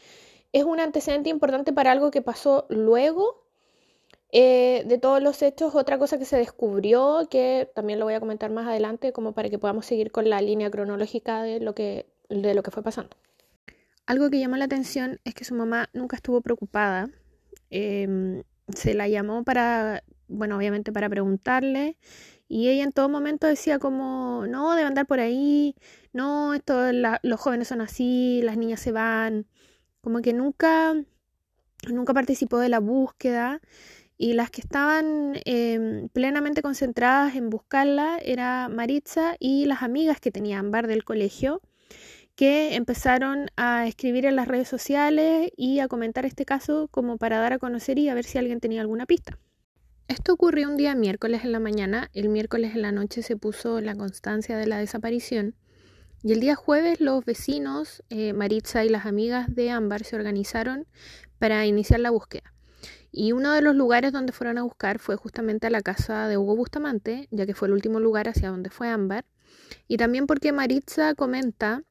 es 0.52 0.64
un 0.64 0.80
antecedente 0.80 1.30
importante 1.30 1.72
para 1.72 1.92
algo 1.92 2.10
que 2.10 2.22
pasó 2.22 2.66
luego 2.68 3.46
eh, 4.32 4.84
de 4.86 4.98
todos 4.98 5.22
los 5.22 5.42
hechos. 5.42 5.74
Otra 5.74 5.98
cosa 5.98 6.18
que 6.18 6.24
se 6.24 6.36
descubrió, 6.36 7.28
que 7.30 7.70
también 7.74 7.98
lo 7.98 8.04
voy 8.04 8.14
a 8.14 8.20
comentar 8.20 8.50
más 8.50 8.66
adelante, 8.66 9.12
como 9.12 9.32
para 9.32 9.48
que 9.48 9.58
podamos 9.58 9.86
seguir 9.86 10.10
con 10.12 10.28
la 10.28 10.40
línea 10.40 10.70
cronológica 10.70 11.42
de 11.42 11.60
lo 11.60 11.74
que, 11.74 12.06
de 12.28 12.54
lo 12.54 12.62
que 12.62 12.70
fue 12.70 12.82
pasando. 12.82 13.16
Algo 14.06 14.30
que 14.30 14.38
llamó 14.38 14.56
la 14.56 14.64
atención 14.64 15.20
es 15.24 15.34
que 15.34 15.44
su 15.44 15.54
mamá 15.54 15.88
nunca 15.92 16.16
estuvo 16.16 16.40
preocupada. 16.40 17.08
Em, 17.70 18.42
se 18.74 18.94
la 18.94 19.08
llamó 19.08 19.44
para, 19.44 20.02
bueno, 20.28 20.56
obviamente 20.56 20.92
para 20.92 21.08
preguntarle 21.08 21.96
y 22.50 22.68
ella 22.68 22.82
en 22.82 22.92
todo 22.92 23.08
momento 23.08 23.46
decía 23.46 23.78
como, 23.78 24.44
no, 24.48 24.74
debe 24.74 24.88
andar 24.88 25.06
por 25.06 25.20
ahí, 25.20 25.76
no, 26.12 26.52
esto, 26.52 26.90
los 26.92 27.40
jóvenes 27.40 27.68
son 27.68 27.80
así, 27.80 28.40
las 28.42 28.56
niñas 28.56 28.80
se 28.80 28.90
van, 28.90 29.46
como 30.00 30.20
que 30.20 30.32
nunca, 30.32 30.96
nunca 31.88 32.12
participó 32.12 32.58
de 32.58 32.68
la 32.68 32.80
búsqueda 32.80 33.60
y 34.22 34.34
las 34.34 34.50
que 34.50 34.60
estaban 34.60 35.40
em, 35.46 36.10
plenamente 36.10 36.60
concentradas 36.60 37.34
en 37.36 37.48
buscarla 37.48 38.18
era 38.22 38.68
Maritza 38.68 39.34
y 39.38 39.64
las 39.64 39.82
amigas 39.82 40.20
que 40.20 40.30
tenía 40.30 40.58
Ambar 40.58 40.88
del 40.88 41.04
colegio 41.04 41.62
que 42.34 42.74
empezaron 42.74 43.46
a 43.56 43.86
escribir 43.86 44.26
en 44.26 44.36
las 44.36 44.46
redes 44.46 44.68
sociales 44.68 45.50
y 45.56 45.78
a 45.78 45.88
comentar 45.88 46.26
este 46.26 46.44
caso 46.44 46.88
como 46.90 47.16
para 47.16 47.38
dar 47.38 47.54
a 47.54 47.58
conocer 47.58 47.98
y 47.98 48.10
a 48.10 48.14
ver 48.14 48.26
si 48.26 48.36
alguien 48.36 48.60
tenía 48.60 48.82
alguna 48.82 49.06
pista. 49.06 49.38
Esto 50.06 50.34
ocurrió 50.34 50.68
un 50.68 50.76
día 50.76 50.94
miércoles 50.94 51.42
en 51.44 51.52
la 51.52 51.60
mañana, 51.60 52.10
el 52.12 52.28
miércoles 52.28 52.74
en 52.74 52.82
la 52.82 52.92
noche 52.92 53.22
se 53.22 53.38
puso 53.38 53.80
la 53.80 53.94
constancia 53.94 54.58
de 54.58 54.66
la 54.66 54.80
desaparición 54.80 55.54
y 56.22 56.32
el 56.32 56.40
día 56.40 56.56
jueves 56.56 57.00
los 57.00 57.24
vecinos, 57.24 58.02
eh, 58.10 58.34
Maritza 58.34 58.84
y 58.84 58.90
las 58.90 59.06
amigas 59.06 59.54
de 59.54 59.70
Ámbar 59.70 60.04
se 60.04 60.16
organizaron 60.16 60.86
para 61.38 61.64
iniciar 61.64 62.00
la 62.00 62.10
búsqueda. 62.10 62.52
Y 63.12 63.32
uno 63.32 63.52
de 63.52 63.62
los 63.62 63.74
lugares 63.74 64.12
donde 64.12 64.32
fueron 64.32 64.58
a 64.58 64.62
buscar 64.62 64.98
fue 64.98 65.16
justamente 65.16 65.66
a 65.66 65.70
la 65.70 65.82
casa 65.82 66.28
de 66.28 66.36
Hugo 66.36 66.56
Bustamante, 66.56 67.28
ya 67.30 67.46
que 67.46 67.54
fue 67.54 67.68
el 67.68 67.74
último 67.74 68.00
lugar 68.00 68.28
hacia 68.28 68.50
donde 68.50 68.70
fue 68.70 68.88
Ámbar. 68.88 69.24
Y 69.88 69.96
también 69.96 70.26
porque 70.26 70.52
Maritza 70.52 71.14
comenta 71.14 71.82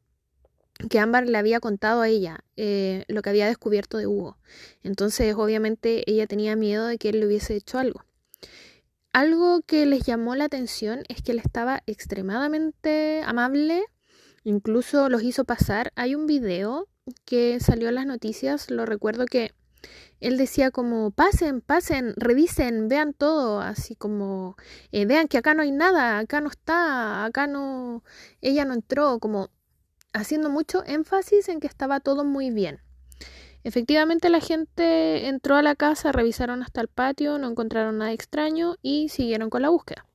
que 0.89 0.99
Ámbar 0.99 1.27
le 1.27 1.37
había 1.37 1.59
contado 1.59 2.01
a 2.01 2.07
ella 2.07 2.45
eh, 2.55 3.03
lo 3.09 3.21
que 3.21 3.29
había 3.29 3.47
descubierto 3.47 3.97
de 3.97 4.07
Hugo. 4.07 4.37
Entonces, 4.81 5.35
obviamente, 5.35 6.09
ella 6.09 6.25
tenía 6.25 6.55
miedo 6.55 6.87
de 6.87 6.97
que 6.97 7.09
él 7.09 7.19
le 7.19 7.27
hubiese 7.27 7.55
hecho 7.55 7.79
algo. 7.79 8.05
Algo 9.11 9.61
que 9.63 9.85
les 9.85 10.03
llamó 10.03 10.35
la 10.35 10.45
atención 10.45 11.03
es 11.09 11.21
que 11.21 11.33
él 11.33 11.39
estaba 11.39 11.81
extremadamente 11.87 13.21
amable, 13.25 13.83
incluso 14.43 15.09
los 15.09 15.23
hizo 15.23 15.43
pasar. 15.43 15.91
Hay 15.95 16.15
un 16.15 16.27
video 16.27 16.87
que 17.25 17.59
salió 17.59 17.89
en 17.89 17.95
las 17.95 18.05
noticias, 18.05 18.69
lo 18.69 18.85
recuerdo 18.85 19.25
que 19.25 19.51
él 20.19 20.37
decía 20.37 20.71
como 20.71 21.11
pasen, 21.11 21.61
pasen, 21.61 22.13
revisen, 22.17 22.87
vean 22.87 23.13
todo, 23.13 23.61
así 23.61 23.95
como 23.95 24.55
eh, 24.91 25.05
vean 25.05 25.27
que 25.27 25.37
acá 25.37 25.53
no 25.53 25.61
hay 25.61 25.71
nada, 25.71 26.19
acá 26.19 26.41
no 26.41 26.49
está, 26.49 27.25
acá 27.25 27.47
no, 27.47 28.03
ella 28.41 28.65
no 28.65 28.73
entró, 28.73 29.19
como 29.19 29.49
haciendo 30.13 30.49
mucho 30.49 30.83
énfasis 30.85 31.49
en 31.49 31.59
que 31.59 31.67
estaba 31.67 31.99
todo 31.99 32.25
muy 32.25 32.49
bien. 32.49 32.79
Efectivamente 33.63 34.29
la 34.29 34.39
gente 34.39 35.27
entró 35.27 35.55
a 35.55 35.61
la 35.61 35.75
casa, 35.75 36.11
revisaron 36.11 36.63
hasta 36.63 36.81
el 36.81 36.87
patio, 36.87 37.37
no 37.37 37.49
encontraron 37.49 37.97
nada 37.97 38.13
extraño 38.13 38.75
y 38.81 39.09
siguieron 39.09 39.49
con 39.49 39.61
la 39.61 39.69
búsqueda. 39.69 40.05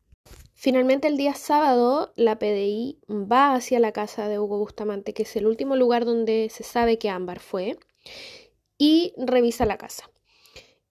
Finalmente 0.54 1.08
el 1.08 1.18
día 1.18 1.34
sábado 1.34 2.12
la 2.16 2.38
PDI 2.38 2.98
va 3.08 3.54
hacia 3.54 3.80
la 3.80 3.92
casa 3.92 4.28
de 4.28 4.38
Hugo 4.38 4.58
Bustamante, 4.58 5.12
que 5.12 5.24
es 5.24 5.36
el 5.36 5.46
último 5.46 5.76
lugar 5.76 6.06
donde 6.06 6.48
se 6.50 6.62
sabe 6.62 6.98
que 6.98 7.10
Ámbar 7.10 7.38
fue, 7.40 7.76
y 8.78 9.14
revisa 9.16 9.66
la 9.66 9.78
casa. 9.78 10.10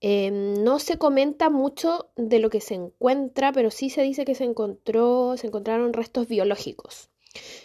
Em, 0.02 0.64
no 0.64 0.80
se 0.80 0.98
comenta 0.98 1.50
mucho 1.50 2.10
de 2.18 2.40
lo 2.40 2.50
que 2.50 2.60
se 2.60 2.74
encuentra, 2.76 3.54
pero 3.54 3.72
sí 3.72 3.90
se 3.90 4.02
dice 4.02 4.26
que 4.26 4.36
se 4.36 4.44
encontró, 4.44 5.38
se 5.38 5.48
encontraron 5.48 5.94
restos 5.94 6.28
biológicos. 6.28 7.10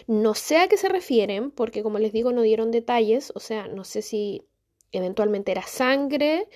No 0.06 0.34
sé 0.34 0.58
a 0.58 0.68
qué 0.68 0.76
se 0.76 0.88
refieren, 0.88 1.50
porque 1.50 1.82
como 1.82 1.98
les 1.98 2.12
digo, 2.12 2.32
no 2.32 2.42
dieron 2.42 2.70
detalles, 2.70 3.32
o 3.34 3.40
sea, 3.40 3.66
no 3.68 3.84
sé 3.84 4.02
si 4.02 4.42
eventualmente 4.92 5.52
era 5.52 5.62
sangre 5.62 6.48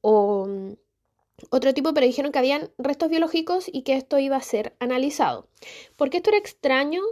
o 0.00 0.46
mm, 0.46 0.72
otro 1.50 1.74
tipo, 1.74 1.94
pero 1.94 2.06
dijeron 2.06 2.32
que 2.32 2.38
habían 2.38 2.70
restos 2.78 3.10
biológicos 3.10 3.68
y 3.72 3.82
que 3.82 3.94
esto 3.94 4.18
iba 4.18 4.36
a 4.36 4.42
ser 4.42 4.74
analizado. 4.80 5.48
¿Por 5.96 6.10
qué 6.10 6.18
esto 6.18 6.30
era 6.30 6.38
extraño? 6.38 7.02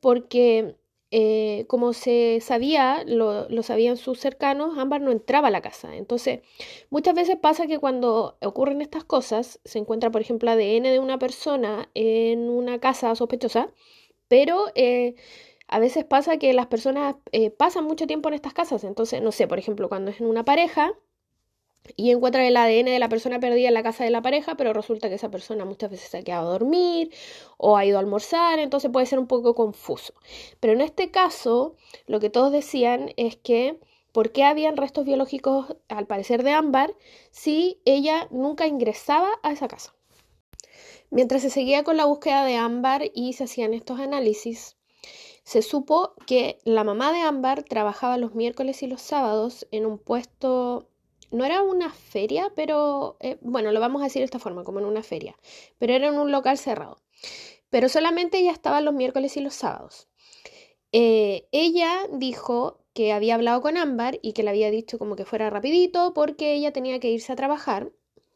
Porque 0.00 0.76
eh, 1.12 1.64
como 1.68 1.92
se 1.92 2.40
sabía, 2.40 3.02
lo, 3.06 3.48
sabían 3.62 3.96
sus 3.96 4.20
cercanos, 4.20 4.78
Ámbar 4.78 5.00
no 5.00 5.10
entraba 5.10 5.48
a 5.48 5.50
la 5.50 5.60
casa. 5.60 5.96
Entonces, 5.96 6.40
muchas 6.90 7.14
veces 7.14 7.36
pasa 7.36 7.66
que 7.66 7.78
cuando 7.78 8.38
ocurren 8.40 8.80
estas 8.80 9.04
cosas, 9.04 9.60
se 9.64 9.78
encuentra, 9.78 10.10
por 10.10 10.20
ejemplo, 10.20 10.50
ADN 10.50 10.84
de 10.84 10.98
una 11.00 11.18
persona 11.18 11.90
en 11.94 12.48
una 12.48 12.78
casa 12.80 13.14
sospechosa, 13.14 13.72
pero 14.28 14.66
eh, 14.76 15.16
a 15.68 15.78
veces 15.80 16.04
pasa 16.04 16.38
que 16.38 16.52
las 16.52 16.66
personas 16.66 17.16
eh, 17.32 17.50
pasan 17.50 17.84
mucho 17.84 18.06
tiempo 18.06 18.28
en 18.28 18.34
estas 18.34 18.54
casas. 18.54 18.84
Entonces, 18.84 19.22
no 19.22 19.32
sé, 19.32 19.48
por 19.48 19.58
ejemplo, 19.58 19.88
cuando 19.88 20.10
es 20.10 20.20
en 20.20 20.26
una 20.26 20.44
pareja 20.44 20.92
y 21.96 22.10
encuentran 22.10 22.44
el 22.44 22.56
ADN 22.56 22.86
de 22.86 22.98
la 22.98 23.08
persona 23.08 23.40
perdida 23.40 23.68
en 23.68 23.74
la 23.74 23.82
casa 23.82 24.04
de 24.04 24.10
la 24.10 24.22
pareja, 24.22 24.56
pero 24.56 24.72
resulta 24.72 25.08
que 25.08 25.16
esa 25.16 25.30
persona 25.30 25.64
muchas 25.64 25.90
veces 25.90 26.10
se 26.10 26.18
ha 26.18 26.22
quedado 26.22 26.48
a 26.48 26.52
dormir 26.52 27.12
o 27.56 27.76
ha 27.76 27.84
ido 27.84 27.96
a 27.98 28.00
almorzar, 28.00 28.58
entonces 28.58 28.90
puede 28.90 29.06
ser 29.06 29.18
un 29.18 29.26
poco 29.26 29.54
confuso. 29.54 30.14
Pero 30.60 30.72
en 30.72 30.80
este 30.80 31.10
caso, 31.10 31.76
lo 32.06 32.20
que 32.20 32.30
todos 32.30 32.52
decían 32.52 33.12
es 33.16 33.36
que 33.36 33.78
¿por 34.12 34.32
qué 34.32 34.44
habían 34.44 34.76
restos 34.76 35.04
biológicos, 35.04 35.76
al 35.88 36.06
parecer, 36.06 36.42
de 36.42 36.52
ámbar 36.52 36.94
si 37.30 37.80
ella 37.84 38.28
nunca 38.30 38.66
ingresaba 38.66 39.28
a 39.42 39.52
esa 39.52 39.68
casa? 39.68 39.94
Mientras 41.10 41.42
se 41.42 41.50
seguía 41.50 41.82
con 41.82 41.96
la 41.96 42.04
búsqueda 42.04 42.44
de 42.44 42.56
ámbar 42.56 43.10
y 43.14 43.32
se 43.32 43.44
hacían 43.44 43.74
estos 43.74 43.98
análisis, 43.98 44.76
se 45.42 45.62
supo 45.62 46.14
que 46.26 46.60
la 46.64 46.84
mamá 46.84 47.12
de 47.12 47.22
Ámbar 47.22 47.64
trabajaba 47.64 48.18
los 48.18 48.34
miércoles 48.34 48.82
y 48.84 48.86
los 48.86 49.02
sábados 49.02 49.66
en 49.72 49.86
un 49.86 49.98
puesto, 49.98 50.86
no 51.30 51.44
era 51.44 51.62
una 51.62 51.90
feria, 51.90 52.52
pero 52.54 53.16
eh, 53.20 53.38
bueno, 53.40 53.72
lo 53.72 53.80
vamos 53.80 54.02
a 54.02 54.06
decir 54.06 54.20
de 54.20 54.24
esta 54.24 54.38
forma, 54.38 54.64
como 54.64 54.80
en 54.80 54.86
una 54.86 55.02
feria, 55.02 55.36
pero 55.78 55.94
era 55.94 56.08
en 56.08 56.18
un 56.18 56.32
local 56.32 56.58
cerrado. 56.58 56.98
Pero 57.70 57.88
solamente 57.88 58.38
ella 58.38 58.52
estaba 58.52 58.80
los 58.80 58.94
miércoles 58.94 59.36
y 59.36 59.40
los 59.40 59.54
sábados. 59.54 60.08
Eh, 60.92 61.48
ella 61.52 62.08
dijo 62.12 62.80
que 62.94 63.12
había 63.12 63.36
hablado 63.36 63.62
con 63.62 63.76
Ámbar 63.76 64.18
y 64.22 64.32
que 64.32 64.42
le 64.42 64.50
había 64.50 64.70
dicho 64.70 64.98
como 64.98 65.14
que 65.14 65.24
fuera 65.24 65.48
rapidito 65.48 66.12
porque 66.14 66.54
ella 66.54 66.72
tenía 66.72 66.98
que 66.98 67.10
irse 67.10 67.32
a 67.32 67.36
trabajar, 67.36 67.92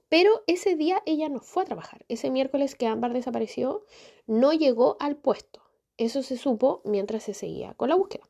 pero 0.09 0.45
ese 0.47 0.77
día 0.77 1.03
ella 1.07 1.29
no 1.29 1.41
fue 1.41 1.65
a 1.65 1.67
trabajar. 1.67 2.05
Ese 2.09 2.31
miércoles 2.31 2.77
que 2.77 2.87
Ámbar 2.87 3.13
desapareció, 3.13 3.85
no 4.27 4.53
llegó 4.53 4.97
al 5.01 5.17
puesto. 5.17 5.63
Eso 5.97 6.23
se 6.23 6.37
supo 6.37 6.83
mientras 6.85 7.25
se 7.25 7.35
seguía 7.35 7.75
con 7.75 7.89
la 7.89 7.97
búsqueda. 7.97 8.29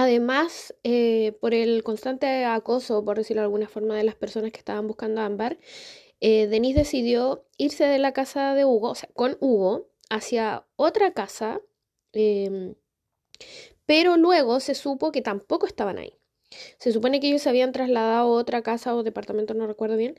Además, 0.00 0.74
eh, 0.82 1.36
por 1.42 1.52
el 1.52 1.82
constante 1.82 2.46
acoso, 2.46 3.04
por 3.04 3.18
decirlo 3.18 3.42
de 3.42 3.44
alguna 3.44 3.68
forma, 3.68 3.94
de 3.94 4.02
las 4.02 4.14
personas 4.14 4.50
que 4.50 4.56
estaban 4.56 4.86
buscando 4.86 5.20
a 5.20 5.26
Ámbar, 5.26 5.58
eh, 6.20 6.46
Denise 6.46 6.78
decidió 6.78 7.44
irse 7.58 7.84
de 7.84 7.98
la 7.98 8.14
casa 8.14 8.54
de 8.54 8.64
Hugo, 8.64 8.92
o 8.92 8.94
sea, 8.94 9.10
con 9.12 9.36
Hugo, 9.40 9.90
hacia 10.08 10.66
otra 10.76 11.12
casa, 11.12 11.60
em, 12.14 12.76
pero 13.86 14.16
luego 14.16 14.60
se 14.60 14.74
supo 14.74 15.12
que 15.12 15.22
tampoco 15.22 15.66
estaban 15.66 15.98
ahí. 15.98 16.16
Se 16.78 16.92
supone 16.92 17.20
que 17.20 17.28
ellos 17.28 17.42
se 17.42 17.48
habían 17.50 17.72
trasladado 17.72 18.20
a 18.20 18.40
otra 18.40 18.62
casa 18.62 18.94
o 18.94 19.02
departamento, 19.02 19.54
no 19.54 19.66
recuerdo 19.66 19.96
bien, 19.96 20.16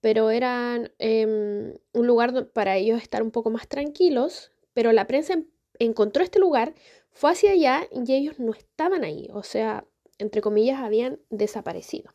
pero 0.00 0.30
eran 0.30 0.92
em, 0.98 1.74
un 1.92 2.06
lugar 2.06 2.50
para 2.52 2.76
ellos 2.76 3.02
estar 3.02 3.22
un 3.22 3.30
poco 3.32 3.50
más 3.50 3.68
tranquilos, 3.68 4.52
pero 4.74 4.92
la 4.92 5.06
prensa 5.06 5.36
encontró 5.78 6.22
este 6.22 6.38
lugar, 6.38 6.74
fue 7.14 7.30
hacia 7.30 7.52
allá 7.52 7.88
y 7.90 8.12
ellos 8.12 8.38
no 8.38 8.52
estaban 8.52 9.04
ahí, 9.04 9.28
o 9.32 9.42
sea, 9.42 9.86
entre 10.18 10.42
comillas, 10.42 10.80
habían 10.80 11.20
desaparecido. 11.30 12.10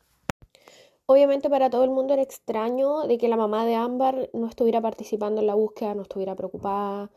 Obviamente 1.06 1.50
para 1.50 1.70
todo 1.70 1.82
el 1.82 1.90
mundo 1.90 2.12
era 2.12 2.22
extraño 2.22 3.02
de 3.02 3.18
que 3.18 3.26
la 3.28 3.36
mamá 3.36 3.66
de 3.66 3.74
Ámbar 3.74 4.30
no 4.32 4.46
estuviera 4.46 4.80
participando 4.80 5.40
en 5.40 5.48
la 5.48 5.54
búsqueda, 5.56 5.94
no 5.94 6.02
estuviera 6.02 6.36
preocupada. 6.36 7.10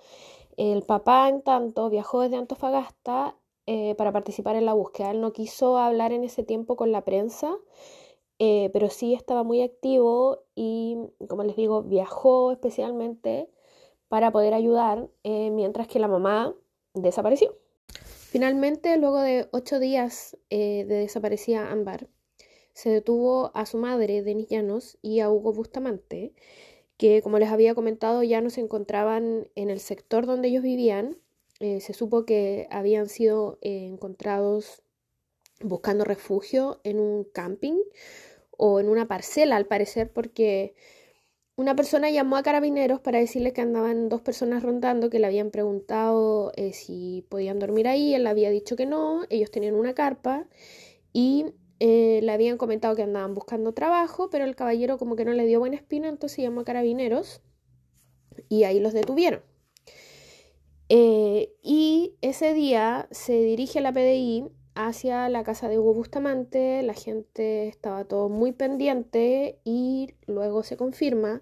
El 0.58 0.82
papá, 0.82 1.30
en 1.30 1.44
tanto, 1.44 1.92
viajó 1.92 2.22
desde 2.22 2.38
Antofagasta 2.38 3.36
eh, 3.68 3.94
para 3.96 4.12
participar 4.12 4.56
en 4.56 4.66
la 4.66 4.74
búsqueda. 4.74 5.12
Él 5.12 5.22
no 5.22 5.32
quiso 5.32 5.78
hablar 5.78 6.12
en 6.12 6.24
ese 6.24 6.44
tiempo 6.44 6.76
con 6.76 6.92
la 6.92 7.06
prensa, 7.06 7.56
eh, 8.40 8.72
pero 8.74 8.90
sí 8.90 9.14
estaba 9.14 9.44
muy 9.44 9.62
activo 9.62 10.40
y, 10.56 10.98
como 11.30 11.44
les 11.44 11.56
digo, 11.56 11.84
viajó 11.84 12.52
especialmente 12.52 13.50
para 14.08 14.32
poder 14.32 14.56
ayudar 14.56 15.08
eh, 15.24 15.52
mientras 15.52 15.88
que 15.88 16.00
la 16.00 16.08
mamá 16.08 16.56
desapareció. 16.96 17.56
Finalmente, 18.34 18.98
luego 18.98 19.22
de 19.22 19.48
ocho 19.52 19.78
días 19.78 20.36
eh, 20.50 20.86
de 20.88 20.96
desaparecida 20.96 21.72
Ámbar, 21.72 22.08
se 22.74 22.90
detuvo 22.90 23.52
a 23.54 23.68
su 23.68 23.78
madre, 23.78 24.24
Denis 24.24 24.48
Llanos, 24.50 24.98
y 25.04 25.20
a 25.20 25.30
Hugo 25.30 25.54
Bustamante, 25.54 26.34
que 26.98 27.22
como 27.22 27.38
les 27.38 27.50
había 27.50 27.76
comentado 27.76 28.24
ya 28.24 28.42
no 28.42 28.50
se 28.50 28.62
encontraban 28.62 29.50
en 29.54 29.70
el 29.70 29.80
sector 29.80 30.26
donde 30.26 30.48
ellos 30.48 30.64
vivían. 30.64 31.20
Eh, 31.60 31.80
se 31.80 31.94
supo 31.94 32.26
que 32.26 32.68
habían 32.72 33.08
sido 33.08 33.60
eh, 33.62 33.86
encontrados 33.86 34.82
buscando 35.62 36.04
refugio 36.04 36.82
en 36.84 37.00
un 37.00 37.26
camping 37.26 37.78
o 38.58 38.80
en 38.80 38.90
una 38.90 39.08
parcela, 39.08 39.58
al 39.58 39.68
parecer, 39.68 40.12
porque 40.12 40.74
una 41.56 41.76
persona 41.76 42.10
llamó 42.10 42.38
a 42.38 42.44
carabineros 42.44 43.00
para 43.00 43.20
decirle 43.20 43.54
que 43.54 43.62
andaban 43.62 44.10
dos 44.10 44.22
personas 44.22 44.64
rondando, 44.64 45.10
que 45.10 45.20
le 45.20 45.28
habían 45.28 45.52
preguntado 45.52 46.52
eh, 46.56 46.74
si 46.74 47.26
podían 47.30 47.60
dormir 47.60 47.88
ahí, 47.88 48.16
él 48.16 48.26
había 48.26 48.50
dicho 48.50 48.76
que 48.76 48.86
no, 48.86 49.24
ellos 49.30 49.52
tenían 49.52 49.76
una 49.76 49.94
carpa 49.94 50.48
y 51.12 51.46
eh, 51.80 52.22
le 52.24 52.32
habían 52.32 52.58
comentado 52.58 52.96
que 52.96 53.04
andaban 53.04 53.36
buscando 53.36 53.74
trabajo, 53.74 54.30
pero 54.30 54.46
el 54.46 54.56
caballero 54.56 54.98
como 54.98 55.16
que 55.16 55.26
no 55.26 55.34
le 55.34 55.46
dio 55.46 55.60
buena 55.60 55.76
espina, 55.76 56.10
entonces 56.10 56.40
llamó 56.40 56.62
a 56.62 56.66
carabineros 56.66 57.42
y 58.50 58.64
ahí 58.64 58.80
los 58.80 58.94
detuvieron. 58.94 59.42
Eh, 60.90 61.54
y 61.62 62.16
ese 62.22 62.54
día 62.54 63.08
se 63.12 63.34
dirige 63.42 63.80
la 63.80 63.94
PDI 63.94 64.50
hacia 64.76 65.30
la 65.30 65.44
casa 65.44 65.70
de 65.70 65.80
Hugo 65.80 65.94
Bustamante, 65.94 66.82
la 66.84 66.94
gente 66.94 67.68
estaba 67.68 68.06
todo 68.06 68.30
muy 68.30 68.52
pendiente 68.52 69.60
y 69.64 70.16
luego 70.26 70.64
se 70.64 70.78
confirma 70.78 71.42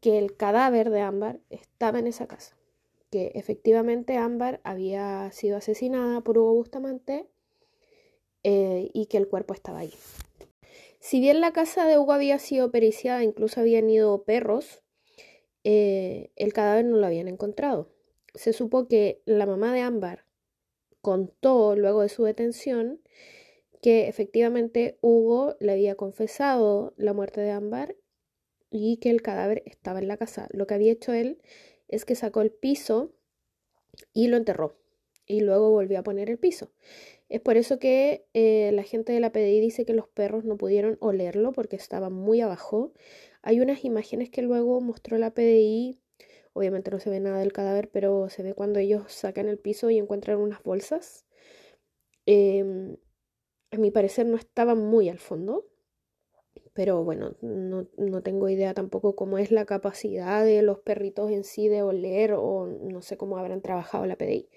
que 0.00 0.18
el 0.18 0.36
cadáver 0.36 0.90
de 0.90 1.00
Ámbar 1.00 1.40
estaba 1.50 1.98
en 1.98 2.06
esa 2.06 2.26
casa, 2.26 2.56
que 3.10 3.32
efectivamente 3.34 4.16
Ámbar 4.16 4.60
había 4.64 5.30
sido 5.32 5.56
asesinada 5.56 6.22
por 6.22 6.38
Hugo 6.38 6.54
Bustamante 6.54 7.26
eh, 8.42 8.90
y 8.92 9.06
que 9.06 9.18
el 9.18 9.28
cuerpo 9.28 9.54
estaba 9.54 9.80
ahí. 9.80 9.92
Si 10.98 11.20
bien 11.20 11.40
la 11.40 11.52
casa 11.52 11.86
de 11.86 11.98
Hugo 11.98 12.12
había 12.12 12.38
sido 12.38 12.70
periciada, 12.70 13.22
incluso 13.22 13.60
habían 13.60 13.88
ido 13.88 14.24
perros, 14.24 14.82
eh, 15.64 16.30
el 16.36 16.52
cadáver 16.52 16.84
no 16.84 16.96
lo 16.96 17.06
habían 17.06 17.28
encontrado. 17.28 17.88
Se 18.34 18.52
supo 18.52 18.86
que 18.86 19.22
la 19.24 19.46
mamá 19.46 19.72
de 19.72 19.80
Ámbar 19.80 20.29
contó 21.00 21.76
luego 21.76 22.02
de 22.02 22.08
su 22.08 22.24
detención 22.24 23.00
que 23.82 24.08
efectivamente 24.08 24.98
Hugo 25.00 25.56
le 25.58 25.72
había 25.72 25.94
confesado 25.94 26.92
la 26.96 27.12
muerte 27.12 27.40
de 27.40 27.50
Ámbar 27.50 27.96
y 28.70 28.98
que 28.98 29.10
el 29.10 29.22
cadáver 29.22 29.62
estaba 29.66 29.98
en 29.98 30.08
la 30.08 30.16
casa. 30.16 30.48
Lo 30.52 30.66
que 30.66 30.74
había 30.74 30.92
hecho 30.92 31.12
él 31.12 31.40
es 31.88 32.04
que 32.04 32.14
sacó 32.14 32.42
el 32.42 32.50
piso 32.50 33.12
y 34.12 34.28
lo 34.28 34.36
enterró 34.36 34.76
y 35.26 35.40
luego 35.40 35.70
volvió 35.70 35.98
a 35.98 36.02
poner 36.02 36.28
el 36.28 36.38
piso. 36.38 36.72
Es 37.28 37.40
por 37.40 37.56
eso 37.56 37.78
que 37.78 38.26
eh, 38.34 38.70
la 38.74 38.82
gente 38.82 39.12
de 39.12 39.20
la 39.20 39.30
PDI 39.30 39.60
dice 39.60 39.84
que 39.84 39.94
los 39.94 40.08
perros 40.08 40.44
no 40.44 40.56
pudieron 40.56 40.98
olerlo 41.00 41.52
porque 41.52 41.76
estaba 41.76 42.10
muy 42.10 42.40
abajo. 42.40 42.92
Hay 43.40 43.60
unas 43.60 43.84
imágenes 43.84 44.30
que 44.30 44.42
luego 44.42 44.80
mostró 44.80 45.16
la 45.18 45.32
PDI 45.32 46.00
Obviamente 46.52 46.90
no 46.90 47.00
se 47.00 47.10
ve 47.10 47.20
nada 47.20 47.38
del 47.38 47.52
cadáver, 47.52 47.90
pero 47.90 48.28
se 48.28 48.42
ve 48.42 48.54
cuando 48.54 48.78
ellos 48.78 49.12
sacan 49.12 49.48
el 49.48 49.58
piso 49.58 49.90
y 49.90 49.98
encuentran 49.98 50.38
unas 50.38 50.62
bolsas. 50.62 51.26
Em, 52.26 52.96
a 53.70 53.76
mi 53.78 53.90
parecer 53.90 54.26
no 54.26 54.36
estaba 54.36 54.74
muy 54.74 55.08
al 55.08 55.18
fondo, 55.18 55.66
pero 56.72 57.04
bueno, 57.04 57.36
no, 57.40 57.88
no, 57.96 58.22
tengo 58.22 58.48
idea 58.48 58.74
tampoco 58.74 59.14
cómo 59.16 59.38
es 59.38 59.50
la 59.50 59.64
capacidad 59.66 60.44
de 60.44 60.62
los 60.62 60.78
perritos 60.80 61.30
en 61.30 61.44
sí 61.44 61.68
de 61.68 61.82
oler 61.82 62.34
o 62.34 62.66
no 62.66 63.02
sé 63.02 63.16
cómo 63.16 63.38
habrán 63.38 63.60
trabajado 63.62 64.06
la 64.06 64.16
PDI. 64.16 64.48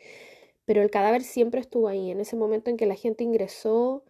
Pero 0.65 0.81
el 0.81 0.91
cadáver 0.91 1.23
siempre 1.23 1.61
estuvo 1.61 1.87
ahí. 1.87 2.11
En 2.11 2.19
ese 2.21 2.35
momento 2.35 2.69
en 2.69 2.77
que 2.77 2.85
la 2.85 2.95
gente 2.95 3.23
ingresó 3.23 4.03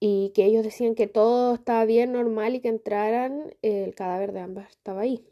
y 0.00 0.32
que 0.34 0.44
ellos 0.44 0.64
decían 0.64 0.94
que 0.94 1.06
todo 1.06 1.54
estaba 1.54 1.84
bien, 1.84 2.12
normal 2.12 2.54
y 2.54 2.60
que 2.60 2.68
entraran, 2.68 3.54
el 3.62 3.94
cadáver 3.94 4.32
de 4.32 4.40
ambas 4.40 4.70
estaba 4.70 5.02
ahí. 5.02 5.24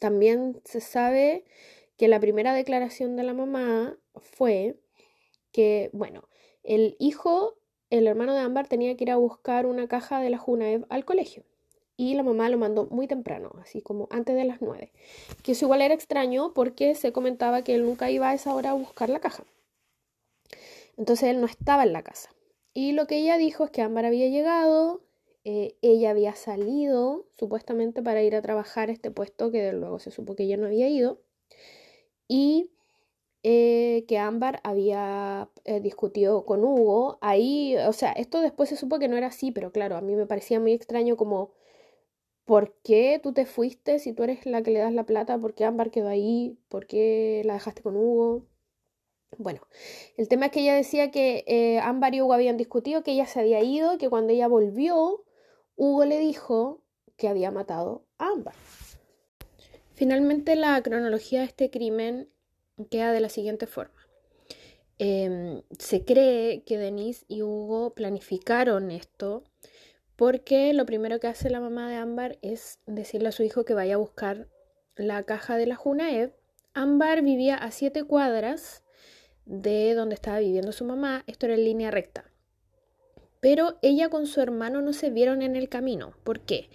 También 0.00 0.60
se 0.64 0.80
sabe 0.80 1.44
que 1.96 2.08
la 2.08 2.18
primera 2.18 2.54
declaración 2.54 3.14
de 3.16 3.22
la 3.22 3.34
mamá 3.34 3.98
fue 4.16 4.80
que, 5.52 5.90
bueno, 5.92 6.28
el 6.62 6.96
hijo, 6.98 7.58
el 7.90 8.06
hermano 8.06 8.34
de 8.34 8.40
Ámbar, 8.40 8.66
tenía 8.66 8.96
que 8.96 9.04
ir 9.04 9.10
a 9.10 9.16
buscar 9.16 9.66
una 9.66 9.86
caja 9.88 10.20
de 10.20 10.30
la 10.30 10.38
Junaev 10.38 10.86
al 10.88 11.04
colegio. 11.04 11.44
Y 11.98 12.14
la 12.14 12.22
mamá 12.22 12.48
lo 12.48 12.56
mandó 12.56 12.86
muy 12.86 13.06
temprano, 13.06 13.52
así 13.60 13.82
como 13.82 14.08
antes 14.10 14.34
de 14.34 14.44
las 14.44 14.62
nueve. 14.62 14.90
Que 15.42 15.52
eso 15.52 15.66
igual 15.66 15.82
era 15.82 15.92
extraño 15.92 16.54
porque 16.54 16.94
se 16.94 17.12
comentaba 17.12 17.62
que 17.62 17.74
él 17.74 17.84
nunca 17.84 18.10
iba 18.10 18.30
a 18.30 18.34
esa 18.34 18.54
hora 18.54 18.70
a 18.70 18.74
buscar 18.74 19.10
la 19.10 19.20
caja. 19.20 19.44
Entonces 20.96 21.28
él 21.28 21.42
no 21.42 21.46
estaba 21.46 21.82
en 21.82 21.92
la 21.92 22.02
casa. 22.02 22.30
Y 22.72 22.92
lo 22.92 23.06
que 23.06 23.18
ella 23.18 23.36
dijo 23.36 23.64
es 23.64 23.70
que 23.70 23.82
Ámbar 23.82 24.06
había 24.06 24.28
llegado, 24.28 25.02
eh, 25.44 25.76
ella 25.80 26.10
había 26.10 26.34
salido 26.34 27.26
supuestamente 27.38 28.02
para 28.02 28.22
ir 28.22 28.34
a 28.34 28.42
trabajar 28.42 28.90
este 28.90 29.10
puesto 29.10 29.50
que 29.50 29.72
luego 29.72 29.98
se 29.98 30.10
supo 30.10 30.36
que 30.36 30.42
ella 30.44 30.58
no 30.58 30.66
había 30.66 30.88
ido 30.88 31.22
y 32.28 32.70
eh, 33.42 34.04
que 34.08 34.18
Ámbar 34.18 34.60
había 34.64 35.50
eh, 35.64 35.80
discutido 35.80 36.44
con 36.46 36.64
Hugo. 36.64 37.18
Ahí, 37.22 37.76
o 37.88 37.92
sea, 37.92 38.12
esto 38.12 38.40
después 38.42 38.68
se 38.68 38.76
supo 38.76 38.98
que 38.98 39.08
no 39.08 39.16
era 39.16 39.28
así, 39.28 39.50
pero 39.52 39.72
claro, 39.72 39.96
a 39.96 40.02
mí 40.02 40.14
me 40.16 40.26
parecía 40.26 40.60
muy 40.60 40.72
extraño 40.72 41.16
como, 41.16 41.52
¿por 42.44 42.74
qué 42.82 43.20
tú 43.22 43.32
te 43.32 43.46
fuiste 43.46 43.98
si 43.98 44.12
tú 44.12 44.24
eres 44.24 44.46
la 44.46 44.62
que 44.62 44.70
le 44.72 44.80
das 44.80 44.92
la 44.92 45.06
plata? 45.06 45.38
¿Por 45.38 45.54
qué 45.54 45.64
Ámbar 45.64 45.90
quedó 45.90 46.08
ahí? 46.08 46.58
¿Por 46.68 46.86
qué 46.86 47.42
la 47.46 47.54
dejaste 47.54 47.82
con 47.82 47.96
Hugo? 47.96 48.46
Bueno, 49.38 49.62
el 50.16 50.28
tema 50.28 50.46
es 50.46 50.52
que 50.52 50.60
ella 50.60 50.74
decía 50.74 51.10
que 51.10 51.80
Ámbar 51.82 52.14
y 52.14 52.22
Hugo 52.22 52.34
habían 52.34 52.56
discutido, 52.56 53.02
que 53.02 53.12
ella 53.12 53.26
se 53.26 53.40
había 53.40 53.62
ido, 53.62 53.98
que 53.98 54.10
cuando 54.10 54.32
ella 54.32 54.48
volvió, 54.48 55.24
Hugo 55.82 56.04
le 56.04 56.18
dijo 56.18 56.82
que 57.16 57.26
había 57.26 57.50
matado 57.50 58.04
a 58.18 58.26
Ámbar. 58.26 58.54
Finalmente, 59.94 60.54
la 60.54 60.82
cronología 60.82 61.40
de 61.40 61.46
este 61.46 61.70
crimen 61.70 62.28
queda 62.90 63.12
de 63.12 63.20
la 63.20 63.30
siguiente 63.30 63.66
forma. 63.66 64.06
Em, 64.98 65.62
se 65.78 66.04
cree 66.04 66.64
que 66.64 66.76
Denise 66.76 67.24
y 67.28 67.40
Hugo 67.40 67.94
planificaron 67.94 68.90
esto 68.90 69.42
porque 70.16 70.74
lo 70.74 70.84
primero 70.84 71.18
que 71.18 71.28
hace 71.28 71.48
la 71.48 71.60
mamá 71.60 71.88
de 71.88 71.96
Ámbar 71.96 72.38
es 72.42 72.80
decirle 72.84 73.30
a 73.30 73.32
su 73.32 73.42
hijo 73.42 73.64
que 73.64 73.72
vaya 73.72 73.94
a 73.94 74.04
buscar 74.04 74.48
la 74.96 75.22
caja 75.22 75.56
de 75.56 75.64
la 75.64 75.76
Junaev. 75.76 76.36
Ámbar 76.74 77.22
vivía 77.22 77.56
a 77.56 77.70
siete 77.70 78.04
cuadras 78.04 78.84
de 79.46 79.94
donde 79.94 80.14
estaba 80.14 80.40
viviendo 80.40 80.72
su 80.72 80.84
mamá. 80.84 81.24
Esto 81.26 81.46
era 81.46 81.54
en 81.54 81.64
línea 81.64 81.90
recta. 81.90 82.29
Pero 83.40 83.78
ella 83.82 84.10
con 84.10 84.26
su 84.26 84.40
hermano 84.40 84.82
no 84.82 84.92
se 84.92 85.10
vieron 85.10 85.42
en 85.42 85.56
el 85.56 85.68
camino. 85.68 86.12
¿Por 86.24 86.40
qué? 86.40 86.68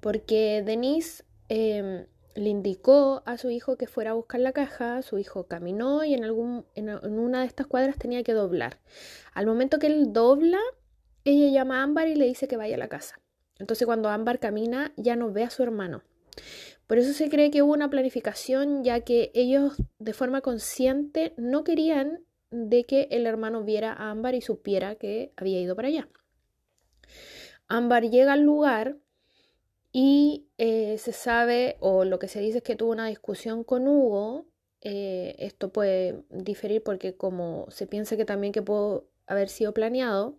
Porque 0.00 0.62
Denise 0.64 1.24
em, 1.48 2.06
le 2.34 2.48
indicó 2.48 3.22
a 3.26 3.38
su 3.38 3.50
hijo 3.50 3.76
que 3.76 3.86
fuera 3.86 4.10
a 4.10 4.14
buscar 4.14 4.40
la 4.40 4.52
caja, 4.52 5.02
su 5.02 5.18
hijo 5.18 5.46
caminó 5.46 6.04
y 6.04 6.14
en, 6.14 6.24
algún, 6.24 6.66
en, 6.74 6.90
una 6.90 7.40
de 7.40 7.46
estas 7.46 7.66
cuadras 7.66 7.98
tenía 7.98 8.22
que 8.22 8.34
doblar. 8.34 8.78
Al 9.32 9.46
momento 9.46 9.78
que 9.78 9.86
él 9.86 10.12
dobla, 10.12 10.60
ella 11.24 11.50
llama 11.50 11.80
a 11.80 11.82
Ámbar 11.84 12.08
y 12.08 12.14
le 12.14 12.26
dice 12.26 12.48
que 12.48 12.56
vaya 12.56 12.76
a 12.76 12.78
la 12.78 12.88
casa. 12.88 13.20
Entonces 13.58 13.86
cuando 13.86 14.08
Ámbar 14.08 14.38
camina 14.38 14.92
ya 14.96 15.16
no 15.16 15.32
ve 15.32 15.42
a 15.42 15.50
su 15.50 15.62
hermano. 15.62 16.02
Por 16.86 16.98
eso 16.98 17.12
se 17.12 17.28
cree 17.28 17.50
que 17.50 17.62
hubo 17.62 17.72
una 17.72 17.90
planificación 17.90 18.82
ya 18.82 19.00
que 19.00 19.30
ellos 19.34 19.74
de 19.98 20.12
forma 20.12 20.40
consciente 20.40 21.34
no 21.36 21.62
querían 21.62 22.24
de 22.50 22.84
que 22.84 23.08
el 23.10 23.26
hermano 23.26 23.62
viera 23.62 23.92
a 23.92 24.10
Ámbar 24.10 24.34
y 24.34 24.40
supiera 24.40 24.96
que 24.96 25.32
había 25.36 25.60
ido 25.60 25.76
para 25.76 25.88
allá. 25.88 26.08
Ámbar 27.68 28.10
llega 28.10 28.32
al 28.32 28.42
lugar 28.42 28.96
y 29.92 30.48
eh, 30.58 30.98
se 30.98 31.12
sabe, 31.12 31.76
o 31.80 32.04
lo 32.04 32.18
que 32.18 32.28
se 32.28 32.40
dice 32.40 32.58
es 32.58 32.64
que 32.64 32.76
tuvo 32.76 32.92
una 32.92 33.06
discusión 33.06 33.64
con 33.64 33.88
Hugo. 33.88 34.46
Eh, 34.82 35.36
esto 35.38 35.72
puede 35.72 36.22
diferir 36.30 36.82
porque 36.82 37.14
como 37.14 37.66
se 37.70 37.86
piensa 37.86 38.16
que 38.16 38.24
también 38.24 38.52
que 38.52 38.62
pudo 38.62 39.06
haber 39.26 39.48
sido 39.48 39.72
planeado. 39.72 40.36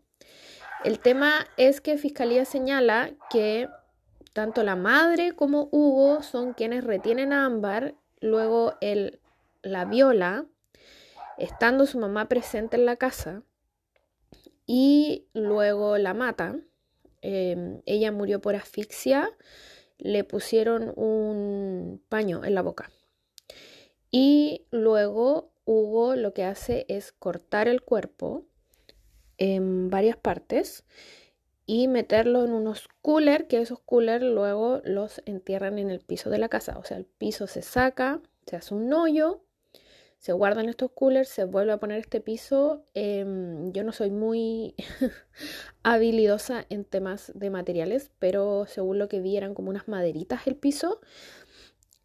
El 0.84 1.00
tema 1.00 1.47
es 1.58 1.80
que 1.80 1.97
Fiscalía 1.97 2.43
señala 2.43 3.12
que 3.30 3.67
tanto 4.34 4.63
la 4.63 4.76
madre 4.76 5.34
como 5.34 5.69
Hugo 5.71 6.24
son 6.24 6.54
quienes 6.54 6.84
retienen 6.84 7.34
a 7.34 7.45
Ámbar, 7.45 7.95
luego 8.19 8.76
él 8.82 9.19
la 9.62 9.86
viola 9.86 10.45
estando 11.44 11.86
su 11.86 11.98
mamá 11.98 12.28
presente 12.28 12.78
en 12.78 12.86
la 12.86 12.96
casa 12.96 13.44
y 14.66 15.28
luego 15.34 15.98
la 15.98 16.14
mata. 16.14 16.56
Em, 17.22 17.82
ella 17.86 18.12
murió 18.12 18.42
por 18.42 18.56
asfixia, 18.56 19.30
le 19.98 20.24
pusieron 20.24 20.94
un 20.96 22.04
paño 22.10 22.44
en 22.46 22.56
la 22.56 22.62
boca. 22.62 22.90
Y 24.12 24.68
luego 24.72 25.52
Hugo 25.66 26.16
lo 26.16 26.34
que 26.34 26.44
hace 26.44 26.86
es 26.90 27.12
cortar 27.12 27.68
el 27.68 27.82
cuerpo 27.82 28.46
en 29.38 29.90
varias 29.90 30.18
partes 30.18 30.84
y 31.66 31.88
meterlo 31.88 32.44
en 32.44 32.52
unos 32.52 32.90
coolers, 33.02 33.46
que 33.46 33.62
esos 33.62 33.80
coolers 33.80 34.24
luego 34.24 34.82
los 34.84 35.22
entierran 35.26 35.80
en 35.80 35.90
el 35.90 36.02
piso 36.02 36.30
de 36.30 36.38
la 36.38 36.50
casa. 36.50 36.78
O 36.78 36.84
sea, 36.84 36.98
el 36.98 37.06
piso 37.06 37.48
se 37.48 37.62
saca, 37.62 38.22
se 38.46 38.56
hace 38.56 38.74
un 38.74 38.92
hoyo 38.94 39.44
se 40.22 40.34
guardan 40.34 40.70
estos 40.70 40.92
coolers, 40.92 41.30
se 41.30 41.46
vuelve 41.46 41.72
a 41.72 41.80
poner 41.80 41.98
este 41.98 42.22
piso. 42.22 42.86
Em, 42.94 43.72
yo 43.74 43.84
no 43.84 43.92
soy 43.92 44.12
muy 44.12 44.76
habilidosa 45.84 46.64
en 46.70 46.86
temas 46.86 47.32
de 47.34 47.50
materiales, 47.50 48.12
pero 48.20 48.68
según 48.68 49.00
lo 49.00 49.08
que 49.08 49.20
vi 49.20 49.36
eran 49.36 49.56
como 49.56 49.72
unas 49.72 49.88
maderitas 49.88 50.46
el 50.46 50.56
piso. 50.56 51.02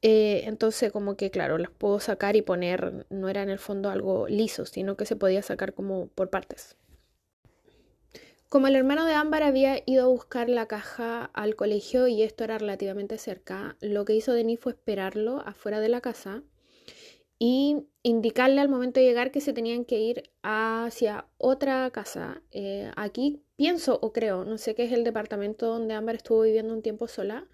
Eh, 0.01 0.45
entonces 0.47 0.93
como 0.93 1.19
que 1.19 1.31
claro, 1.31 1.59
las 1.59 1.71
puedo 1.71 2.01
sacar 2.01 2.37
y 2.37 2.43
poner, 2.43 3.07
no 3.11 3.29
era 3.29 3.43
en 3.43 3.51
el 3.51 3.59
fondo 3.59 3.91
algo 3.91 4.27
liso, 4.29 4.65
sino 4.65 4.97
que 4.97 5.05
se 5.05 5.17
podía 5.17 5.43
sacar 5.43 5.75
como 5.75 6.07
por 6.07 6.31
partes. 6.31 6.79
Como 8.49 8.67
el 8.67 8.77
hermano 8.77 9.05
de 9.05 9.13
Ámbar 9.13 9.43
había 9.43 9.83
ido 9.85 10.05
a 10.05 10.09
buscar 10.09 10.49
la 10.49 10.65
caja 10.65 11.31
al 11.35 11.55
colegio 11.55 12.09
y 12.09 12.23
esto 12.23 12.45
era 12.45 12.57
relativamente 12.57 13.19
cerca, 13.19 13.77
lo 13.83 14.07
que 14.07 14.15
hizo 14.15 14.33
Denis 14.33 14.59
fue 14.59 14.73
esperarlo 14.73 15.43
afuera 15.45 15.81
de 15.81 15.91
la 15.91 16.01
casa 16.01 16.43
y 17.39 17.87
indicarle 18.07 18.61
al 18.61 18.69
momento 18.69 19.01
de 19.01 19.07
llegar 19.07 19.33
que 19.33 19.41
se 19.41 19.53
tenían 19.53 19.85
que 19.85 19.99
ir 19.99 20.31
hacia 20.43 21.27
otra 21.39 21.91
casa. 21.91 22.41
Eh, 22.53 22.89
aquí 22.95 23.43
pienso 23.57 23.99
o 24.01 24.13
creo, 24.13 24.45
no 24.45 24.59
sé 24.59 24.77
qué 24.77 24.85
es 24.85 24.93
el 24.93 25.03
departamento 25.03 25.67
donde 25.67 25.95
Ámbar 25.95 26.15
estuvo 26.15 26.43
viviendo 26.43 26.73
un 26.73 26.83
tiempo 26.83 27.09
sola. 27.09 27.49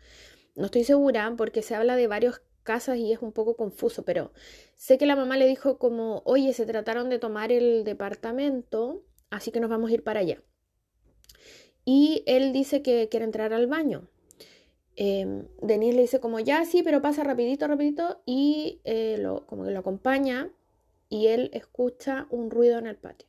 No 0.54 0.66
estoy 0.66 0.84
segura 0.84 1.32
porque 1.38 1.62
se 1.62 1.74
habla 1.74 1.96
de 1.96 2.06
varias 2.06 2.42
casas 2.64 2.98
y 2.98 3.14
es 3.14 3.22
un 3.22 3.32
poco 3.32 3.56
confuso, 3.56 4.04
pero 4.04 4.32
sé 4.76 4.98
que 4.98 5.06
la 5.06 5.16
mamá 5.16 5.38
le 5.38 5.46
dijo 5.46 5.78
como, 5.78 6.20
oye, 6.26 6.52
se 6.52 6.66
trataron 6.66 7.08
de 7.08 7.18
tomar 7.18 7.50
el 7.50 7.82
departamento, 7.84 9.06
así 9.30 9.52
que 9.52 9.60
nos 9.60 9.70
vamos 9.70 9.90
a 9.90 9.94
ir 9.94 10.04
para 10.04 10.20
allá. 10.20 10.42
Y 11.86 12.24
él 12.26 12.52
dice 12.52 12.82
que 12.82 13.08
quiere 13.08 13.24
entrar 13.24 13.54
al 13.54 13.68
baño. 13.68 14.10
Eh, 14.96 15.44
Denise 15.60 15.96
le 15.96 16.02
dice 16.02 16.20
como 16.20 16.38
ya 16.40 16.64
sí, 16.64 16.82
pero 16.82 17.00
pasa 17.00 17.24
rapidito, 17.24 17.66
rapidito 17.66 18.20
y 18.26 18.80
eh, 18.84 19.16
lo, 19.18 19.46
como 19.46 19.64
que 19.64 19.70
lo 19.70 19.80
acompaña 19.80 20.50
y 21.08 21.28
él 21.28 21.50
escucha 21.52 22.26
un 22.30 22.50
ruido 22.50 22.78
en 22.78 22.86
el 22.86 22.96
patio. 22.96 23.28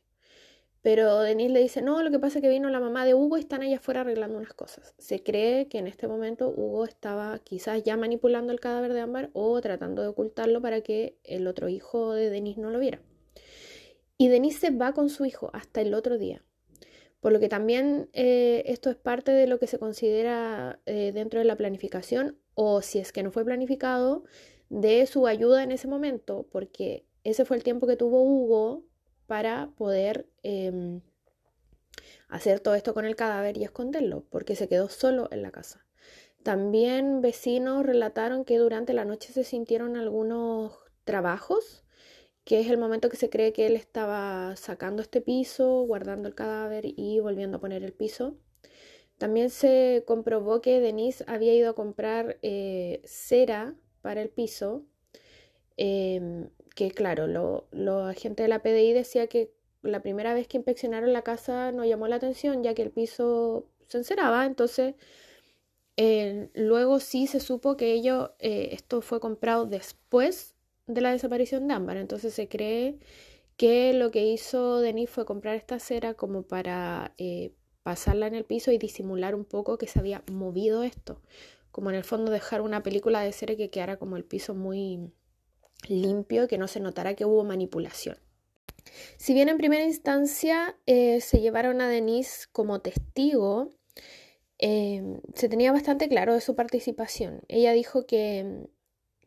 Pero 0.84 1.20
Denise 1.20 1.50
le 1.50 1.60
dice, 1.60 1.80
no, 1.80 2.02
lo 2.02 2.10
que 2.10 2.18
pasa 2.18 2.38
es 2.38 2.42
que 2.42 2.50
vino 2.50 2.68
la 2.68 2.78
mamá 2.78 3.06
de 3.06 3.14
Hugo 3.14 3.38
y 3.38 3.40
están 3.40 3.62
allá 3.62 3.78
afuera 3.78 4.02
arreglando 4.02 4.36
unas 4.36 4.52
cosas. 4.52 4.94
Se 4.98 5.22
cree 5.22 5.66
que 5.66 5.78
en 5.78 5.86
este 5.86 6.06
momento 6.06 6.52
Hugo 6.54 6.84
estaba 6.84 7.38
quizás 7.38 7.82
ya 7.82 7.96
manipulando 7.96 8.52
el 8.52 8.60
cadáver 8.60 8.92
de 8.92 9.00
Ámbar 9.00 9.30
o 9.32 9.58
tratando 9.62 10.02
de 10.02 10.08
ocultarlo 10.08 10.60
para 10.60 10.82
que 10.82 11.16
el 11.24 11.46
otro 11.46 11.70
hijo 11.70 12.12
de 12.12 12.28
Denise 12.28 12.60
no 12.60 12.68
lo 12.68 12.78
viera. 12.80 13.00
Y 14.18 14.28
Denise 14.28 14.58
se 14.58 14.70
va 14.76 14.92
con 14.92 15.08
su 15.08 15.24
hijo 15.24 15.48
hasta 15.54 15.80
el 15.80 15.94
otro 15.94 16.18
día. 16.18 16.44
Por 17.24 17.32
lo 17.32 17.40
que 17.40 17.48
también 17.48 18.10
eh, 18.12 18.64
esto 18.66 18.90
es 18.90 18.96
parte 18.96 19.32
de 19.32 19.46
lo 19.46 19.58
que 19.58 19.66
se 19.66 19.78
considera 19.78 20.78
eh, 20.84 21.10
dentro 21.14 21.38
de 21.38 21.46
la 21.46 21.56
planificación 21.56 22.36
o 22.52 22.82
si 22.82 22.98
es 22.98 23.12
que 23.12 23.22
no 23.22 23.32
fue 23.32 23.46
planificado, 23.46 24.24
de 24.68 25.06
su 25.06 25.26
ayuda 25.26 25.62
en 25.62 25.72
ese 25.72 25.88
momento, 25.88 26.46
porque 26.52 27.06
ese 27.22 27.46
fue 27.46 27.56
el 27.56 27.64
tiempo 27.64 27.86
que 27.86 27.96
tuvo 27.96 28.22
Hugo 28.22 28.84
para 29.26 29.70
poder 29.74 30.28
em, 30.42 31.00
hacer 32.28 32.60
todo 32.60 32.74
esto 32.74 32.92
con 32.92 33.06
el 33.06 33.16
cadáver 33.16 33.56
y 33.56 33.64
esconderlo, 33.64 34.26
porque 34.28 34.54
se 34.54 34.68
quedó 34.68 34.90
solo 34.90 35.28
en 35.30 35.40
la 35.40 35.50
casa. 35.50 35.86
También 36.42 37.22
vecinos 37.22 37.86
relataron 37.86 38.44
que 38.44 38.58
durante 38.58 38.92
la 38.92 39.06
noche 39.06 39.32
se 39.32 39.44
sintieron 39.44 39.96
algunos 39.96 40.78
trabajos 41.04 41.83
que 42.44 42.60
es 42.60 42.68
el 42.70 42.78
momento 42.78 43.08
que 43.08 43.16
se 43.16 43.30
cree 43.30 43.52
que 43.52 43.66
él 43.66 43.76
estaba 43.76 44.54
sacando 44.56 45.02
este 45.02 45.20
piso, 45.20 45.82
guardando 45.82 46.28
el 46.28 46.34
cadáver 46.34 46.84
y 46.86 47.20
volviendo 47.20 47.56
a 47.56 47.60
poner 47.60 47.82
el 47.84 47.92
piso. 47.92 48.36
También 49.18 49.50
se 49.50 50.04
comprobó 50.06 50.60
que 50.60 50.80
Denise 50.80 51.24
había 51.26 51.54
ido 51.54 51.70
a 51.70 51.74
comprar 51.74 52.38
eh, 52.42 53.00
cera 53.04 53.74
para 54.02 54.20
el 54.22 54.28
piso, 54.28 54.84
em, 55.76 56.50
que 56.74 56.90
claro, 56.90 57.26
los 57.26 58.08
agentes 58.08 58.44
de 58.44 58.48
la 58.48 58.62
PDI 58.62 58.92
decía 58.92 59.26
que 59.28 59.52
la 59.82 60.02
primera 60.02 60.34
vez 60.34 60.48
que 60.48 60.56
inspeccionaron 60.58 61.12
la 61.12 61.22
casa 61.22 61.72
no 61.72 61.84
llamó 61.84 62.08
la 62.08 62.16
atención 62.16 62.62
ya 62.62 62.74
que 62.74 62.82
el 62.82 62.90
piso 62.90 63.66
se 63.88 63.98
enceraba, 63.98 64.46
entonces 64.46 64.94
eh, 65.96 66.50
luego 66.54 66.98
sí 67.00 67.26
se 67.26 67.40
supo 67.40 67.76
que 67.76 67.92
ello, 67.92 68.34
eh, 68.40 68.70
esto 68.72 69.00
fue 69.00 69.20
comprado 69.20 69.66
después 69.66 70.53
de 70.86 71.00
la 71.00 71.12
desaparición 71.12 71.68
de 71.68 71.74
Ámbar. 71.74 71.96
Entonces 71.96 72.34
se 72.34 72.48
cree 72.48 72.98
que 73.56 73.92
lo 73.92 74.10
que 74.10 74.26
hizo 74.26 74.80
Denis 74.80 75.10
fue 75.10 75.24
comprar 75.24 75.54
esta 75.56 75.78
cera 75.78 76.14
como 76.14 76.42
para 76.42 77.14
eh, 77.18 77.52
pasarla 77.82 78.26
en 78.26 78.34
el 78.34 78.44
piso 78.44 78.72
y 78.72 78.78
disimular 78.78 79.34
un 79.34 79.44
poco 79.44 79.78
que 79.78 79.86
se 79.86 79.98
había 79.98 80.22
movido 80.30 80.82
esto. 80.82 81.20
Como 81.70 81.90
en 81.90 81.96
el 81.96 82.04
fondo 82.04 82.30
dejar 82.30 82.60
una 82.60 82.82
película 82.82 83.20
de 83.20 83.32
cera 83.32 83.56
que 83.56 83.70
quedara 83.70 83.96
como 83.96 84.16
el 84.16 84.24
piso 84.24 84.54
muy 84.54 85.12
limpio, 85.88 86.48
que 86.48 86.58
no 86.58 86.68
se 86.68 86.80
notara 86.80 87.14
que 87.14 87.24
hubo 87.24 87.44
manipulación. 87.44 88.16
Si 89.16 89.34
bien 89.34 89.48
en 89.48 89.58
primera 89.58 89.84
instancia 89.84 90.76
eh, 90.86 91.20
se 91.20 91.40
llevaron 91.40 91.80
a 91.80 91.88
Denise 91.88 92.46
como 92.52 92.80
testigo, 92.80 93.70
eh, 94.58 95.02
se 95.34 95.48
tenía 95.48 95.72
bastante 95.72 96.08
claro 96.08 96.34
de 96.34 96.40
su 96.40 96.54
participación. 96.54 97.42
Ella 97.48 97.72
dijo 97.72 98.06
que 98.06 98.68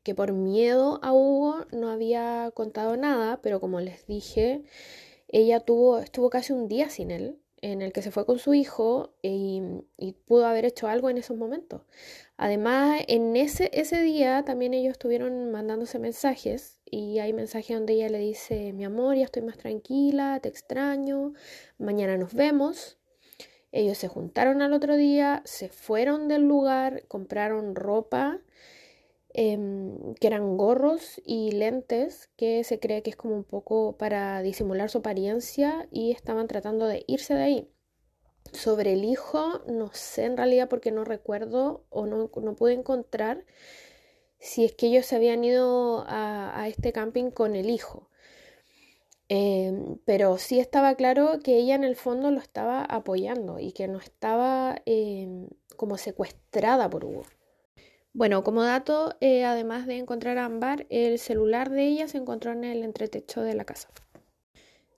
que 0.07 0.15
por 0.15 0.31
miedo 0.31 1.01
a 1.03 1.11
Hugo 1.11 1.65
no 1.73 1.89
había 1.89 2.49
contado 2.53 2.95
nada, 2.95 3.41
pero 3.41 3.59
como 3.59 3.81
les 3.81 4.07
dije, 4.07 4.63
ella 5.27 5.59
tuvo, 5.59 5.99
estuvo 5.99 6.29
casi 6.29 6.53
un 6.53 6.69
día 6.69 6.89
sin 6.89 7.11
él, 7.11 7.41
en 7.59 7.81
el 7.81 7.91
que 7.91 8.01
se 8.01 8.09
fue 8.09 8.25
con 8.25 8.39
su 8.39 8.53
hijo 8.53 9.17
y, 9.21 9.83
pudo 10.25 10.45
haber 10.45 10.63
hecho 10.63 10.87
algo 10.87 11.09
en 11.09 11.17
esos 11.17 11.35
momentos. 11.35 11.81
Además, 12.37 13.01
en 13.09 13.35
ese, 13.35 13.69
ese 13.73 14.01
día 14.01 14.45
también 14.45 14.73
ellos 14.73 14.93
estuvieron 14.93 15.51
mandándose 15.51 15.99
mensajes 15.99 16.79
y 16.85 17.19
hay 17.19 17.33
mensajes 17.33 17.75
donde 17.75 17.95
ella 17.95 18.07
le 18.07 18.19
dice, 18.19 18.71
mi 18.71 18.85
amor, 18.85 19.17
ya 19.17 19.25
estoy 19.25 19.41
más 19.41 19.57
tranquila, 19.57 20.39
te 20.41 20.47
extraño, 20.47 21.33
mañana 21.77 22.15
nos 22.15 22.33
vemos. 22.33 22.97
Ellos 23.73 23.97
se 23.97 24.07
juntaron 24.07 24.61
al 24.61 24.71
otro 24.71 24.95
día, 24.95 25.41
se 25.43 25.67
fueron 25.67 26.29
del 26.29 26.43
lugar, 26.43 27.03
compraron 27.09 27.75
ropa 27.75 28.39
Em, 29.39 30.15
que 30.15 30.25
eran 30.25 30.57
gorros 30.57 31.21
y 31.23 31.51
lentes 31.51 32.27
que 32.37 32.63
se 32.63 32.79
cree 32.79 33.03
que 33.03 33.11
es 33.11 33.15
como 33.15 33.35
un 33.35 33.43
poco 33.43 33.95
para 33.95 34.41
disimular 34.41 34.89
su 34.89 34.97
apariencia 34.97 35.87
y 35.91 36.11
estaban 36.11 36.47
tratando 36.47 36.87
de 36.87 37.03
irse 37.05 37.35
de 37.35 37.43
ahí. 37.43 37.69
Sobre 38.51 38.93
el 38.93 39.05
hijo, 39.05 39.61
no 39.67 39.91
sé 39.93 40.25
en 40.25 40.37
realidad 40.37 40.69
porque 40.69 40.91
no 40.91 41.03
recuerdo 41.03 41.85
o 41.91 42.07
no, 42.07 42.31
no 42.35 42.55
pude 42.55 42.73
encontrar 42.73 43.45
si 44.39 44.65
es 44.65 44.73
que 44.73 44.87
ellos 44.87 45.05
se 45.05 45.17
habían 45.17 45.43
ido 45.43 46.03
a, 46.07 46.67
este 46.67 46.91
camping 46.91 47.29
con 47.29 47.55
el 47.55 47.69
hijo. 47.69 48.09
Em, 49.29 49.99
pero 50.05 50.39
sí 50.39 50.59
estaba 50.59 50.95
claro 50.95 51.39
que 51.43 51.57
ella 51.57 51.75
en 51.75 51.83
el 51.83 51.95
fondo 51.95 52.31
lo 52.31 52.39
estaba 52.39 52.83
apoyando 52.83 53.59
y 53.59 53.71
que 53.71 53.87
no 53.87 53.99
estaba 53.99 54.81
em, 54.85 55.47
como 55.75 55.97
secuestrada 55.97 56.89
por 56.89 57.05
Hugo. 57.05 57.23
Bueno, 58.13 58.43
como 58.43 58.63
dato, 58.63 59.15
eh, 59.21 59.45
además 59.45 59.85
de 59.85 59.97
encontrar 59.97 60.37
a 60.37 60.45
Ámbar, 60.45 60.87
el 60.89 61.19
celular 61.19 61.69
de 61.69 61.87
ella 61.87 62.07
se 62.07 62.17
encontró 62.17 62.51
en 62.51 62.63
el 62.63 62.83
entretecho 62.83 63.41
de 63.41 63.53
la 63.53 63.65
casa. 63.65 63.89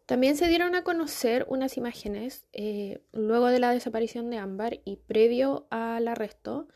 También 0.05 0.37
se 0.37 0.47
dieron 0.47 0.73
a 0.73 0.83
conocer 0.83 1.45
unas 1.49 1.77
imágenes 1.77 2.45
eh, 2.51 3.03
luego 3.11 3.47
de 3.47 3.59
la 3.59 3.71
desaparición 3.71 4.29
de 4.29 4.37
Ámbar 4.37 4.79
y 4.83 4.95
previo 4.95 5.67
al 5.69 6.07
arresto, 6.07 6.67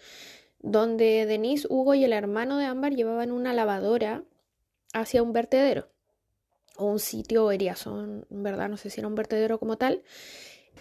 donde 0.59 1.25
Denise, 1.25 1.67
Hugo 1.69 1.95
y 1.95 2.03
el 2.03 2.13
hermano 2.13 2.57
de 2.57 2.65
Ámbar 2.65 2.93
llevaban 2.93 3.31
una 3.31 3.53
lavadora 3.53 4.23
hacia 4.93 5.23
un 5.23 5.33
vertedero 5.33 5.89
o 6.77 6.85
un 6.85 6.99
sitio 6.99 7.51
eriazo, 7.51 8.03
en 8.03 8.43
verdad 8.43 8.69
no 8.69 8.77
sé 8.77 8.89
si 8.89 8.99
era 8.99 9.07
un 9.07 9.15
vertedero 9.15 9.59
como 9.59 9.77
tal, 9.77 10.03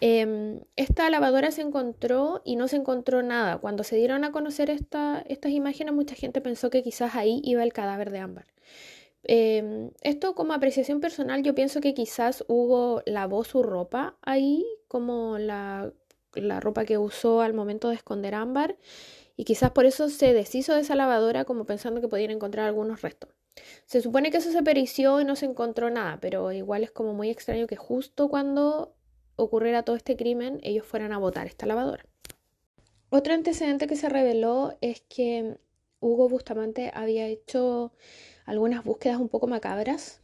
Em, 0.01 0.61
esta 0.77 1.09
lavadora 1.11 1.51
se 1.53 1.63
encontró 1.63 2.43
y 2.45 2.57
no 2.57 2.69
se 2.69 2.77
encontró 2.77 3.23
nada. 3.23 3.59
Cuando 3.59 3.85
se 3.85 3.97
dieron 3.97 4.25
a 4.25 4.33
conocer 4.33 4.71
estas 4.71 5.25
imágenes, 5.53 5.95
mucha 5.95 6.15
gente 6.15 6.41
pensó 6.41 6.71
que 6.71 6.83
quizás 6.83 7.15
ahí 7.15 7.41
iba 7.45 7.63
el 7.63 7.73
cadáver 7.73 8.11
de 8.11 8.19
Ámbar. 8.19 8.47
Em, 9.25 9.91
esto 10.01 10.35
como 10.35 10.53
apreciación 10.53 11.01
personal, 11.01 11.43
yo 11.43 11.55
pienso 11.55 11.81
que 11.81 11.95
quizás 11.95 12.45
Hugo 12.49 13.03
lavó 13.07 13.45
su 13.45 13.63
ropa 13.63 14.17
ahí, 14.23 14.67
como 14.89 15.39
la, 15.39 15.93
la 16.35 16.61
ropa 16.61 16.85
que 16.85 16.99
usó 16.99 17.41
al 17.41 17.55
momento 17.55 17.89
de 17.89 17.95
esconder 17.95 18.35
Ámbar, 18.35 18.77
y 19.37 19.45
quizás 19.45 19.71
por 19.71 19.87
eso 19.87 20.09
se 20.09 20.33
deshizo 20.33 20.75
de 20.75 20.81
esa 20.81 20.97
lavadora 20.97 21.45
como 21.45 21.65
pensando 21.65 22.01
que 22.01 22.09
podían 22.09 22.33
encontrar 22.33 22.67
algunos 22.67 23.03
restos. 23.03 23.31
Se 23.87 24.01
supone 24.01 24.31
que 24.31 24.39
eso 24.39 24.51
se 24.51 24.63
perició 24.63 25.21
y 25.21 25.25
no 25.25 25.37
se 25.37 25.47
encontró 25.47 25.91
nada, 25.91 26.19
pero 26.21 26.53
igual 26.53 26.83
es 26.83 26.91
como 26.91 27.13
muy 27.15 27.31
extraño 27.31 27.67
que 27.67 27.77
justo 27.77 28.29
cuando 28.29 28.95
ocurriera 29.37 29.83
todo 29.83 29.97
este 29.97 30.17
crimen, 30.17 30.61
ellos 30.63 30.87
fueran 30.87 31.13
a 31.13 31.19
votar 31.19 31.47
esta 31.47 31.67
lavadora. 31.67 32.05
Otro 33.11 33.35
antecedente 33.35 33.87
que 33.87 33.97
se 33.97 34.09
reveló 34.09 34.77
es 34.81 35.03
que 35.03 35.59
Hugo 36.01 36.29
Bustamante 36.29 36.91
había 36.95 37.27
hecho 37.27 37.93
algunas 38.47 38.85
búsquedas 38.85 39.21
un 39.21 39.29
poco 39.29 39.47
macabras 39.47 40.23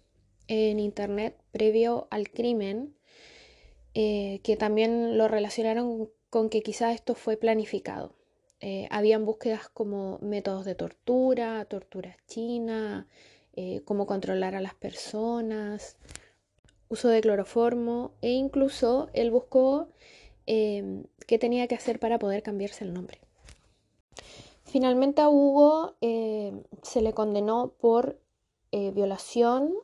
en 0.49 0.81
internet 0.81 1.37
previo 1.53 2.09
al 2.11 2.31
crimen, 2.31 2.95
eh, 3.95 4.41
que 4.43 4.57
también 4.57 5.19
lo 5.19 5.29
relacionaron 5.29 6.11
con 6.31 6.49
que 6.49 6.63
quizás 6.63 6.95
esto 6.95 7.15
fue 7.15 7.37
planificado. 7.37 8.15
Eh, 8.61 8.89
habían 8.91 9.25
búsquedas 9.25 9.69
como 9.69 10.19
métodos 10.21 10.65
de 10.65 10.75
tortura, 10.75 11.65
tortura 11.67 12.17
china, 12.27 13.07
eh, 13.55 13.83
cómo 13.85 14.07
controlar 14.07 14.55
a 14.55 14.61
las 14.61 14.75
personas, 14.75 15.97
uso 16.89 17.09
de 17.09 17.21
cloroformo 17.21 18.13
e 18.23 18.31
incluso 18.31 19.09
él 19.13 19.31
buscó 19.31 19.89
em, 20.47 21.05
qué 21.27 21.39
tenía 21.39 21.69
que 21.69 21.75
hacer 21.75 21.99
para 22.01 22.19
poder 22.19 22.43
cambiarse 22.43 22.85
el 22.85 22.95
nombre. 22.95 23.21
Finalmente 24.65 25.23
a 25.23 25.29
Hugo 25.29 25.95
em, 26.01 26.63
se 26.83 27.01
le 27.01 27.13
condenó 27.13 27.73
por 27.81 28.19
eh, 28.73 28.91
violación, 28.91 29.75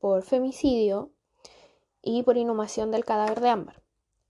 por 0.00 0.22
femicidio 0.22 1.10
y 2.02 2.22
por 2.22 2.36
inhumación 2.36 2.90
del 2.90 3.04
cadáver 3.04 3.40
de 3.40 3.48
Ámbar. 3.48 3.82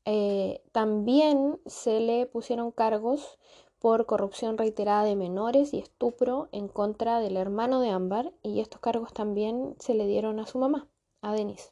Eh, 0.04 0.62
también 0.72 1.60
se 1.66 2.00
le 2.00 2.26
pusieron 2.26 2.70
cargos 2.70 3.38
por 3.78 4.06
corrupción 4.06 4.58
reiterada 4.58 5.04
de 5.04 5.16
menores 5.16 5.72
y 5.72 5.78
estupro 5.78 6.48
en 6.50 6.68
contra 6.68 7.20
del 7.20 7.36
hermano 7.36 7.80
de 7.80 7.90
Ámbar 7.90 8.32
y 8.42 8.60
estos 8.60 8.80
cargos 8.80 9.12
también 9.12 9.76
se 9.78 9.94
le 9.94 10.06
dieron 10.06 10.40
a 10.40 10.46
su 10.46 10.58
mamá, 10.58 10.88
a 11.22 11.32
Denise. 11.32 11.70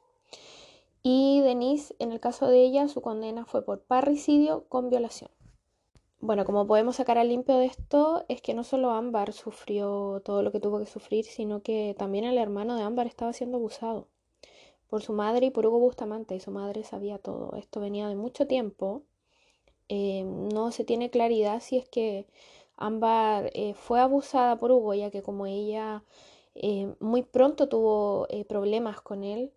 Y 1.08 1.40
Denise, 1.40 1.94
en 2.00 2.10
el 2.10 2.18
caso 2.18 2.48
de 2.48 2.64
ella, 2.64 2.88
su 2.88 3.00
condena 3.00 3.44
fue 3.44 3.64
por 3.64 3.80
parricidio 3.80 4.64
con 4.68 4.90
violación. 4.90 5.30
Bueno, 6.18 6.44
como 6.44 6.66
podemos 6.66 6.96
sacar 6.96 7.16
al 7.16 7.28
limpio 7.28 7.58
de 7.58 7.66
esto, 7.66 8.24
es 8.26 8.42
que 8.42 8.54
no 8.54 8.64
solo 8.64 8.90
Ámbar 8.90 9.32
sufrió 9.32 10.20
todo 10.24 10.42
lo 10.42 10.50
que 10.50 10.58
tuvo 10.58 10.80
que 10.80 10.86
sufrir, 10.86 11.24
sino 11.24 11.62
que 11.62 11.94
también 11.96 12.24
el 12.24 12.38
hermano 12.38 12.74
de 12.74 12.82
Ámbar 12.82 13.06
estaba 13.06 13.32
siendo 13.32 13.58
abusado 13.58 14.08
por 14.88 15.00
su 15.00 15.12
madre 15.12 15.46
y 15.46 15.50
por 15.50 15.64
Hugo 15.64 15.78
Bustamante, 15.78 16.34
y 16.34 16.40
su 16.40 16.50
madre 16.50 16.82
sabía 16.82 17.18
todo. 17.18 17.54
Esto 17.54 17.78
venía 17.78 18.08
de 18.08 18.16
mucho 18.16 18.48
tiempo. 18.48 19.04
Eh, 19.88 20.24
no 20.24 20.72
se 20.72 20.82
tiene 20.82 21.10
claridad 21.10 21.60
si 21.60 21.76
es 21.78 21.88
que 21.88 22.26
Ámbar 22.76 23.52
eh, 23.54 23.74
fue 23.74 24.00
abusada 24.00 24.58
por 24.58 24.72
Hugo, 24.72 24.92
ya 24.92 25.12
que 25.12 25.22
como 25.22 25.46
ella 25.46 26.02
eh, 26.56 26.92
muy 26.98 27.22
pronto 27.22 27.68
tuvo 27.68 28.26
problemas 28.48 29.00
con 29.00 29.22
él, 29.22 29.52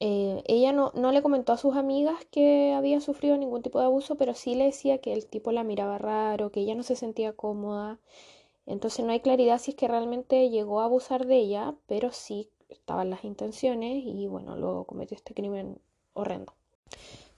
ella 0.00 0.72
no, 0.72 0.92
no, 0.94 1.12
le 1.12 1.22
comentó 1.22 1.52
a 1.52 1.56
sus 1.56 1.76
amigas 1.76 2.24
que 2.30 2.72
había 2.72 3.00
sufrido 3.00 3.36
ningún 3.36 3.62
tipo 3.62 3.80
de 3.80 3.86
abuso, 3.86 4.16
pero 4.16 4.34
sí 4.34 4.54
le 4.54 4.64
decía 4.66 4.98
que 4.98 5.12
el 5.12 5.26
tipo 5.26 5.50
la 5.52 5.64
miraba 5.64 5.98
raro, 5.98 6.50
que 6.50 6.60
ella 6.60 6.74
no 6.74 6.82
se 6.82 6.96
sentía 6.96 7.32
cómoda. 7.32 7.98
Entonces 8.66 9.04
no 9.04 9.12
hay 9.12 9.20
claridad 9.20 9.58
si 9.58 9.72
es 9.72 9.76
que 9.76 9.88
realmente 9.88 10.50
llegó 10.50 10.80
a 10.80 10.84
abusar 10.84 11.26
de 11.26 11.36
ella, 11.36 11.74
pero 11.86 12.12
sí 12.12 12.50
estaban 12.68 13.10
las 13.10 13.24
intenciones 13.24 14.04
y 14.04 14.26
bueno, 14.26 14.56
luego 14.56 14.84
cometió 14.84 15.16
este 15.16 15.34
crimen 15.34 15.80
horrendo. 16.12 16.52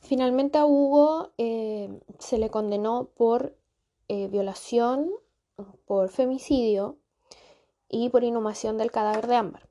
Finalmente 0.01 0.59
a 0.59 0.66
Hugo 0.66 1.31
eh, 1.38 2.01
se 2.18 2.38
le 2.38 2.51
condenó 2.51 3.11
por 3.16 3.57
eh, 4.09 4.27
violación, 4.29 5.11
por 5.87 6.09
femicidio 6.09 6.96
y 7.88 8.09
por 8.09 8.25
inhumación 8.25 8.77
del 8.77 8.90
cadáver 8.90 9.29
de 9.29 9.37
Ámbar. 9.37 9.69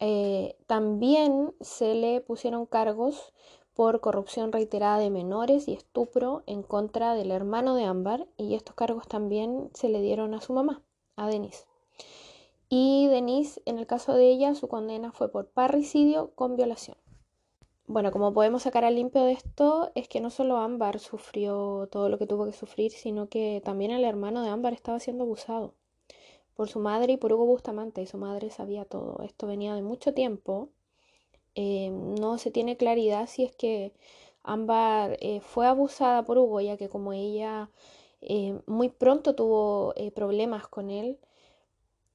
Eh, 0.00 0.56
también 0.66 1.54
se 1.60 1.94
le 1.94 2.20
pusieron 2.20 2.66
cargos 2.66 3.32
por 3.74 4.00
corrupción 4.00 4.52
reiterada 4.52 4.98
de 4.98 5.10
menores 5.10 5.68
y 5.68 5.72
estupro 5.72 6.42
en 6.46 6.62
contra 6.62 7.14
del 7.14 7.30
hermano 7.30 7.74
de 7.74 7.84
Ámbar 7.84 8.26
y 8.36 8.54
estos 8.54 8.74
cargos 8.74 9.08
también 9.08 9.70
se 9.72 9.88
le 9.88 10.00
dieron 10.00 10.34
a 10.34 10.40
su 10.40 10.52
mamá, 10.52 10.82
a 11.16 11.28
Denise. 11.28 11.64
Y 12.68 13.06
Denise, 13.06 13.62
en 13.64 13.78
el 13.78 13.86
caso 13.86 14.14
de 14.14 14.30
ella, 14.30 14.54
su 14.54 14.68
condena 14.68 15.12
fue 15.12 15.30
por 15.30 15.48
parricidio 15.48 16.32
con 16.34 16.56
violación. 16.56 16.96
Bueno, 17.86 18.10
como 18.12 18.34
podemos 18.34 18.64
sacar 18.64 18.84
al 18.84 18.96
limpio 18.96 19.24
de 19.24 19.32
esto, 19.32 19.90
es 19.94 20.08
que 20.08 20.20
no 20.20 20.30
solo 20.30 20.58
Ámbar 20.58 20.98
sufrió 20.98 21.88
todo 21.90 22.08
lo 22.08 22.18
que 22.18 22.26
tuvo 22.26 22.44
que 22.44 22.52
sufrir, 22.52 22.92
sino 22.92 23.28
que 23.28 23.62
también 23.64 23.90
el 23.90 24.04
hermano 24.04 24.42
de 24.42 24.50
Ámbar 24.50 24.74
estaba 24.74 25.00
siendo 25.00 25.24
abusado 25.24 25.74
por 26.58 26.68
su 26.68 26.80
madre 26.80 27.12
y 27.14 27.16
por 27.18 27.32
Hugo 27.32 27.46
Bustamante, 27.46 28.02
y 28.02 28.06
su 28.08 28.18
madre 28.18 28.50
sabía 28.50 28.84
todo. 28.84 29.22
Esto 29.22 29.46
venía 29.46 29.76
de 29.76 29.82
mucho 29.82 30.12
tiempo. 30.12 30.70
Eh, 31.54 31.90
no 31.92 32.38
se 32.38 32.50
tiene 32.50 32.76
claridad 32.76 33.28
si 33.28 33.44
es 33.44 33.54
que 33.54 33.92
Ámbar 34.42 35.18
eh, 35.20 35.40
fue 35.40 35.68
abusada 35.68 36.24
por 36.24 36.38
Hugo, 36.38 36.60
ya 36.60 36.76
que 36.76 36.88
como 36.88 37.12
ella 37.12 37.70
eh, 38.22 38.58
muy 38.66 38.88
pronto 38.88 39.36
tuvo 39.36 39.94
problemas 40.16 40.66
con 40.68 40.90
él, 40.90 41.18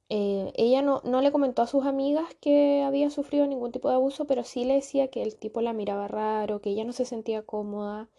eh, 0.10 0.52
ella 0.56 0.82
no, 0.82 1.02
no, 1.06 1.22
le 1.22 1.32
comentó 1.32 1.62
a 1.62 1.68
sus 1.68 1.86
amigas 1.86 2.36
que 2.40 2.84
había 2.84 3.10
sufrido 3.10 3.48
ningún 3.48 3.72
tipo 3.72 3.90
de 3.90 3.96
abuso, 3.96 4.26
pero 4.26 4.44
sí 4.44 4.66
le 4.66 4.76
decía 4.76 5.08
que 5.10 5.24
el 5.24 5.36
tipo 5.36 5.62
la 5.62 5.74
miraba 5.74 6.08
raro, 6.08 6.62
que 6.62 6.70
ella 6.72 6.84
no 6.84 6.94
se 6.94 7.06
sentía 7.06 7.44
cómoda. 7.44 8.10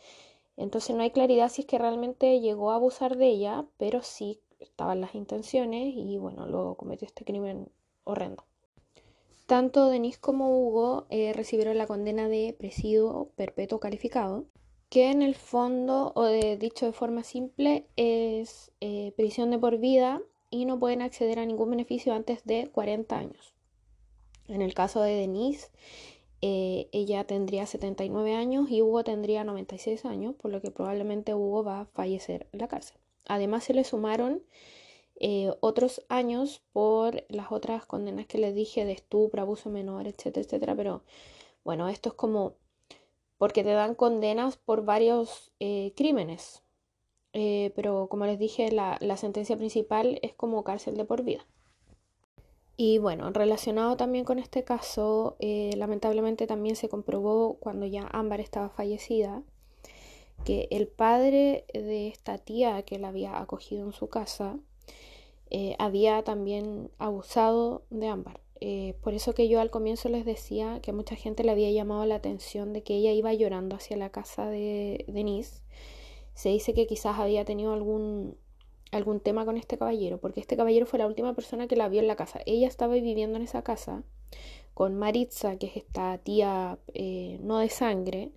Entonces 0.56 0.96
no 0.96 1.02
hay 1.02 1.10
claridad 1.12 1.50
si 1.50 1.62
es 1.62 1.66
que 1.66 1.78
realmente 1.78 2.40
llegó 2.40 2.70
a 2.72 2.76
abusar 2.76 3.16
de 3.16 3.28
ella, 3.28 3.66
pero 3.78 4.02
sí 4.02 4.40
estaban 4.64 5.00
las 5.00 5.14
intenciones 5.14 5.94
y 5.94 6.18
bueno, 6.18 6.46
luego 6.46 6.76
cometió 6.76 7.06
este 7.06 7.24
crimen 7.24 7.68
horrendo. 8.04 8.44
Tanto 9.46 9.88
Denise 9.88 10.18
como 10.18 10.58
Hugo 10.58 11.06
eh, 11.10 11.32
recibieron 11.34 11.76
la 11.76 11.86
condena 11.86 12.28
de 12.28 12.54
presidio 12.58 13.30
perpetuo 13.36 13.78
calificado, 13.78 14.46
que 14.88 15.10
en 15.10 15.22
el 15.22 15.34
fondo, 15.34 16.12
o 16.14 16.24
de, 16.24 16.56
dicho 16.56 16.86
de 16.86 16.92
forma 16.92 17.24
simple, 17.24 17.86
es 17.96 18.72
eh, 18.80 19.12
prisión 19.16 19.50
de 19.50 19.58
por 19.58 19.78
vida 19.78 20.22
y 20.50 20.64
no 20.64 20.78
pueden 20.78 21.02
acceder 21.02 21.38
a 21.38 21.46
ningún 21.46 21.70
beneficio 21.70 22.14
antes 22.14 22.44
de 22.44 22.68
40 22.68 23.18
años. 23.18 23.54
En 24.48 24.62
el 24.62 24.72
caso 24.72 25.02
de 25.02 25.14
Denise, 25.14 25.68
eh, 26.40 26.88
ella 26.92 27.24
tendría 27.24 27.66
79 27.66 28.34
años 28.34 28.70
y 28.70 28.82
Hugo 28.82 29.04
tendría 29.04 29.44
96 29.44 30.04
años, 30.04 30.34
por 30.34 30.52
lo 30.52 30.60
que 30.60 30.70
probablemente 30.70 31.34
Hugo 31.34 31.64
va 31.64 31.80
a 31.80 31.86
fallecer 31.86 32.46
en 32.52 32.60
la 32.60 32.68
cárcel. 32.68 32.98
Además 33.26 33.64
se 33.64 33.74
le 33.74 33.84
sumaron 33.84 34.42
eh, 35.16 35.52
otros 35.60 36.04
años 36.08 36.62
por 36.72 37.24
las 37.28 37.52
otras 37.52 37.86
condenas 37.86 38.26
que 38.26 38.38
les 38.38 38.54
dije 38.54 38.84
de 38.84 38.92
estupro, 38.92 39.42
abuso 39.42 39.70
menor, 39.70 40.06
etcétera, 40.06 40.44
etcétera. 40.44 40.74
Pero 40.74 41.02
bueno, 41.64 41.88
esto 41.88 42.10
es 42.10 42.14
como 42.14 42.54
porque 43.38 43.64
te 43.64 43.72
dan 43.72 43.94
condenas 43.94 44.56
por 44.56 44.84
varios 44.84 45.52
eh, 45.60 45.92
crímenes. 45.96 46.62
Eh, 47.32 47.72
pero 47.74 48.08
como 48.08 48.26
les 48.26 48.38
dije, 48.38 48.70
la, 48.70 49.16
sentencia 49.16 49.56
principal 49.56 50.18
es 50.22 50.34
como 50.34 50.64
cárcel 50.64 50.96
de 50.96 51.04
por 51.04 51.22
vida. 51.22 51.46
Y 52.76 52.98
bueno, 52.98 53.30
relacionado 53.30 53.96
también 53.96 54.24
con 54.24 54.38
este 54.40 54.64
caso, 54.64 55.36
lamentablemente 55.40 56.46
también 56.48 56.74
se 56.74 56.88
comprobó 56.88 57.54
cuando 57.60 57.86
ya 57.86 58.08
Ámbar 58.12 58.40
estaba 58.40 58.68
fallecida, 58.68 59.44
que 60.44 60.68
el 60.70 60.86
padre 60.86 61.64
de 61.72 62.08
esta 62.08 62.38
tía 62.38 62.82
que 62.82 62.98
la 62.98 63.08
había 63.08 63.40
acogido 63.40 63.84
en 63.84 63.92
su 63.92 64.08
casa 64.08 64.58
eh, 65.50 65.76
había 65.78 66.22
también 66.22 66.90
abusado 66.98 67.82
de 67.90 68.08
Ámbar. 68.08 68.40
por 69.02 69.14
eso 69.14 69.34
que 69.34 69.48
yo 69.48 69.60
al 69.60 69.70
comienzo 69.70 70.08
les 70.08 70.24
decía 70.24 70.80
que 70.80 70.92
mucha 70.92 71.16
gente 71.16 71.44
le 71.44 71.52
había 71.52 71.70
llamado 71.70 72.06
la 72.06 72.14
atención 72.14 72.72
de 72.72 72.82
que 72.82 72.94
ella 72.94 73.12
iba 73.12 73.32
llorando 73.34 73.76
hacia 73.76 73.96
la 73.96 74.10
casa 74.10 74.48
de 74.48 75.04
Denise 75.08 75.64
se 76.34 76.48
dice 76.48 76.74
que 76.74 76.86
quizás 76.86 77.18
había 77.18 77.44
tenido 77.44 77.72
algún, 77.72 78.36
algún 78.90 79.20
tema 79.20 79.44
con 79.44 79.56
este 79.56 79.78
caballero, 79.78 80.18
porque 80.18 80.40
este 80.40 80.56
caballero 80.56 80.86
fue 80.86 80.98
la 80.98 81.06
última 81.06 81.34
persona 81.34 81.66
que 81.66 81.76
la 81.76 81.88
vio 81.88 82.00
en 82.00 82.08
la 82.08 82.16
casa. 82.16 82.40
Ella 82.44 82.66
estaba 82.66 82.94
viviendo 82.94 83.36
en 83.36 83.44
esa 83.44 83.62
casa 83.62 84.02
con 84.74 84.96
Maritza, 84.96 85.56
que 85.56 85.66
es 85.66 85.76
esta 85.76 86.18
tía 86.18 86.78
eh, 86.92 87.38
no 87.40 87.58
de 87.58 87.70
sangre, 87.70 88.32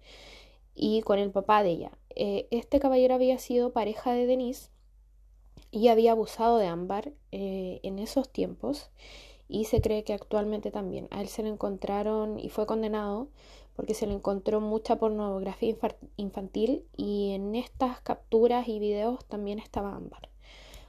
y 0.77 1.01
con 1.01 1.17
el 1.17 1.31
papá 1.31 1.63
de 1.63 1.71
ella. 1.71 1.91
Eh, 2.15 2.47
este 2.51 2.79
caballero 2.79 3.15
había 3.15 3.39
sido 3.39 3.73
pareja 3.73 4.13
de 4.13 4.27
Denise 4.27 4.69
y 5.71 5.87
había 5.87 6.11
abusado 6.11 6.59
de 6.59 6.67
Ámbar 6.67 7.11
eh, 7.31 7.79
en 7.83 7.99
esos 7.99 8.29
tiempos 8.29 8.91
y 9.49 9.65
se 9.65 9.81
cree 9.81 10.03
que 10.03 10.13
actualmente 10.13 10.69
también. 10.69 11.07
A 11.09 11.21
él 11.21 11.27
se 11.27 11.41
le 11.41 11.49
encontraron 11.49 12.39
y 12.39 12.49
fue 12.49 12.67
condenado 12.67 13.27
porque 13.75 13.95
se 13.95 14.05
le 14.05 14.13
encontró 14.13 14.61
mucha 14.61 14.97
pornografía 14.97 15.75
infantil 16.15 16.85
y 16.95 17.31
en 17.33 17.55
estas 17.55 17.99
capturas 18.01 18.67
y 18.67 18.79
videos 18.79 19.25
también 19.25 19.59
estaba 19.59 19.95
Ámbar. 19.95 20.29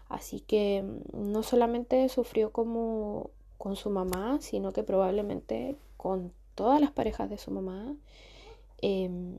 Así 0.09 0.41
que 0.41 0.83
mm, 0.83 1.33
no 1.33 1.43
solamente 1.43 2.09
sufrió 2.11 2.53
como 2.53 3.31
con 3.57 3.75
su 3.77 3.89
mamá, 3.91 4.39
sino 4.41 4.73
que 4.73 4.83
probablemente 4.83 5.77
con 5.97 6.33
todas 6.55 6.81
las 6.81 6.91
parejas 6.93 7.31
de 7.31 7.39
su 7.39 7.51
mamá. 7.51 7.95
Em, 8.81 9.37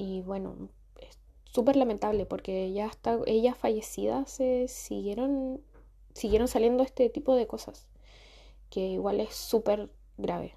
y 0.00 0.22
bueno, 0.22 0.70
es 0.98 1.18
súper 1.44 1.76
lamentable 1.76 2.24
porque 2.24 2.72
ya 2.72 2.86
hasta 2.86 3.18
ella 3.26 3.54
fallecida 3.54 4.24
se 4.26 4.66
siguieron, 4.66 5.60
siguieron 6.14 6.48
saliendo 6.48 6.82
este 6.82 7.10
tipo 7.10 7.36
de 7.36 7.46
cosas, 7.46 7.86
que 8.70 8.80
igual 8.80 9.20
es 9.20 9.34
súper 9.34 9.90
grave. 10.16 10.56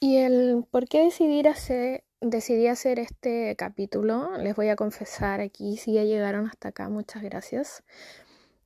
Y 0.00 0.16
el 0.16 0.64
por 0.70 0.88
qué 0.88 1.04
decidir 1.04 1.48
hacer, 1.48 2.04
decidí 2.22 2.66
hacer 2.66 2.98
este 2.98 3.54
capítulo, 3.56 4.38
les 4.38 4.56
voy 4.56 4.68
a 4.68 4.76
confesar 4.76 5.40
aquí, 5.40 5.76
si 5.76 5.92
ya 5.92 6.04
llegaron 6.04 6.46
hasta 6.46 6.68
acá, 6.68 6.88
muchas 6.88 7.22
gracias. 7.22 7.82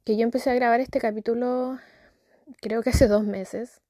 Que 0.04 0.16
yo 0.16 0.22
empecé 0.22 0.50
a 0.50 0.54
grabar 0.54 0.80
este 0.80 1.00
capítulo 1.00 1.78
creo 2.60 2.82
que 2.82 2.90
hace 2.90 3.08
dos 3.08 3.24
meses. 3.24 3.80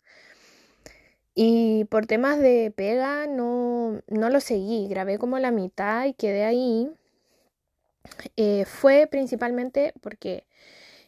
Y 1.35 1.85
por 1.87 2.07
temas 2.07 2.39
de 2.39 2.73
pega 2.75 3.27
no, 3.27 4.01
no 4.09 4.31
lo 4.31 4.41
seguí, 4.41 4.89
grabé 4.89 5.19
como 5.19 5.39
la 5.39 5.51
mitad 5.51 6.07
y 6.07 6.15
quedé 6.15 6.45
ahí. 6.45 6.91
Eh, 8.37 8.65
fue 8.67 9.09
principalmente 9.11 9.95
porque 10.01 10.47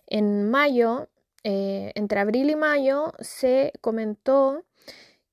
en 0.07 0.51
mayo 0.51 1.09
eh, 1.49 1.93
entre 1.95 2.19
abril 2.19 2.51
y 2.51 2.57
mayo 2.57 3.13
se 3.21 3.73
comentó 3.81 4.65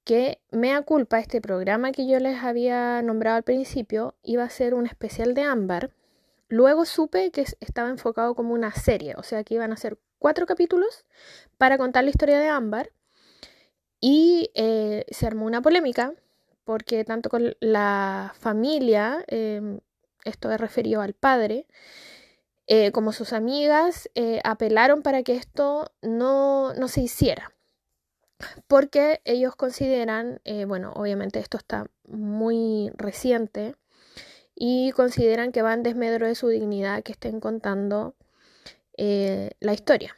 que 0.03 0.39
Mea 0.51 0.84
Culpa, 0.84 1.19
este 1.19 1.41
programa 1.41 1.91
que 1.91 2.08
yo 2.08 2.19
les 2.19 2.43
había 2.43 3.01
nombrado 3.01 3.38
al 3.38 3.43
principio, 3.43 4.13
iba 4.21 4.43
a 4.43 4.49
ser 4.51 4.75
un 4.75 4.86
especial 4.86 5.34
de 5.34 5.41
Ámbar. 5.41 5.89
Luego 6.49 6.86
supe 6.86 7.32
que 7.32 7.45
estaba 7.62 7.89
enfocado 7.89 8.36
como 8.36 8.53
una 8.53 8.71
serie, 8.73 9.15
o 9.17 9.23
sea 9.23 9.43
que 9.43 9.56
iban 9.56 9.71
a 9.73 9.77
ser 9.77 9.97
cuatro 10.19 10.45
capítulos 10.45 11.06
para 11.58 11.79
contar 11.79 12.03
la 12.03 12.12
historia 12.12 12.39
de 12.39 12.47
Ámbar. 12.47 12.91
Y 14.06 14.52
eh, 14.54 15.06
se 15.12 15.28
armó 15.28 15.46
una 15.46 15.62
polémica 15.62 16.13
porque 16.66 17.06
tanto 17.06 17.30
con 17.30 17.56
la 17.62 18.34
familia, 18.38 19.24
em, 19.28 19.80
esto 20.26 20.52
es 20.52 20.60
referido 20.60 21.00
al 21.00 21.13
padre, 21.13 21.68
eh, 22.68 22.92
como 22.92 23.13
sus 23.13 23.32
amigas, 23.32 24.10
eh, 24.16 24.42
apelaron 24.44 25.04
para 25.04 25.24
que 25.24 25.38
esto 25.38 25.94
no, 26.02 26.74
no, 26.74 26.89
se 26.89 27.00
hiciera. 27.00 27.54
Porque 28.68 29.22
ellos 29.24 29.56
consideran, 29.56 30.42
bueno, 30.68 30.92
obviamente 30.96 31.39
esto 31.39 31.56
está 31.58 31.88
muy 32.06 32.92
reciente, 32.96 33.76
y 34.54 34.92
consideran 34.92 35.54
que 35.54 35.62
va 35.62 35.74
en 35.74 35.84
desmedro 35.84 36.28
de 36.28 36.36
su 36.36 36.50
dignidad 36.50 37.04
que 37.04 37.13
estén 37.13 37.39
contando 37.39 38.16
la 38.98 39.74
historia. 39.74 40.18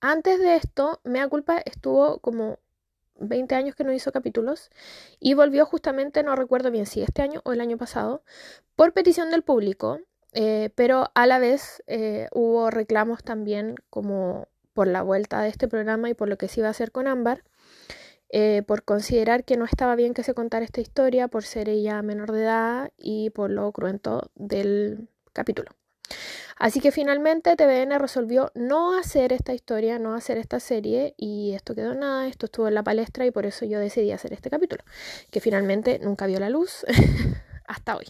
Antes 0.00 0.40
de 0.40 0.56
esto, 0.56 1.00
Mea 1.04 1.28
Culpa 1.28 1.62
estuvo 1.64 2.18
como 2.18 2.58
20 3.28 3.54
años 3.54 3.74
que 3.74 3.84
no 3.84 3.92
hizo 3.92 4.12
capítulos 4.12 4.70
y 5.20 5.34
volvió 5.34 5.66
justamente, 5.66 6.22
no 6.22 6.36
recuerdo 6.36 6.70
bien 6.70 6.86
si 6.86 7.02
este 7.02 7.22
año 7.22 7.40
o 7.44 7.52
el 7.52 7.60
año 7.60 7.76
pasado, 7.78 8.22
por 8.76 8.92
petición 8.92 9.30
del 9.30 9.42
público, 9.42 10.00
eh, 10.32 10.70
pero 10.74 11.10
a 11.14 11.26
la 11.26 11.38
vez 11.38 11.82
eh, 11.86 12.28
hubo 12.32 12.70
reclamos 12.70 13.22
también 13.22 13.76
como 13.90 14.48
por 14.72 14.86
la 14.86 15.02
vuelta 15.02 15.42
de 15.42 15.48
este 15.48 15.68
programa 15.68 16.08
y 16.08 16.14
por 16.14 16.28
lo 16.28 16.38
que 16.38 16.48
se 16.48 16.60
iba 16.60 16.68
a 16.68 16.70
hacer 16.70 16.92
con 16.92 17.06
Ámbar, 17.06 17.44
eh, 18.30 18.62
por 18.66 18.82
considerar 18.82 19.44
que 19.44 19.58
no 19.58 19.66
estaba 19.66 19.94
bien 19.94 20.14
que 20.14 20.22
se 20.22 20.34
contara 20.34 20.64
esta 20.64 20.80
historia, 20.80 21.28
por 21.28 21.44
ser 21.44 21.68
ella 21.68 22.00
menor 22.02 22.32
de 22.32 22.42
edad 22.42 22.92
y 22.96 23.30
por 23.30 23.50
lo 23.50 23.70
cruento 23.72 24.30
del 24.34 25.08
capítulo. 25.34 25.70
Así 26.56 26.80
que 26.80 26.92
finalmente 26.92 27.56
TVN 27.56 27.98
resolvió 27.98 28.52
no 28.54 28.96
hacer 28.96 29.32
esta 29.32 29.52
historia, 29.52 29.98
no 29.98 30.14
hacer 30.14 30.38
esta 30.38 30.60
serie 30.60 31.14
y 31.16 31.54
esto 31.54 31.74
quedó 31.74 31.94
nada, 31.94 32.28
esto 32.28 32.46
estuvo 32.46 32.68
en 32.68 32.74
la 32.74 32.84
palestra 32.84 33.26
y 33.26 33.30
por 33.30 33.46
eso 33.46 33.64
yo 33.64 33.80
decidí 33.80 34.12
hacer 34.12 34.32
este 34.32 34.50
capítulo, 34.50 34.84
que 35.30 35.40
finalmente 35.40 35.98
nunca 35.98 36.26
vio 36.26 36.38
la 36.38 36.50
luz 36.50 36.84
hasta 37.66 37.96
hoy. 37.96 38.06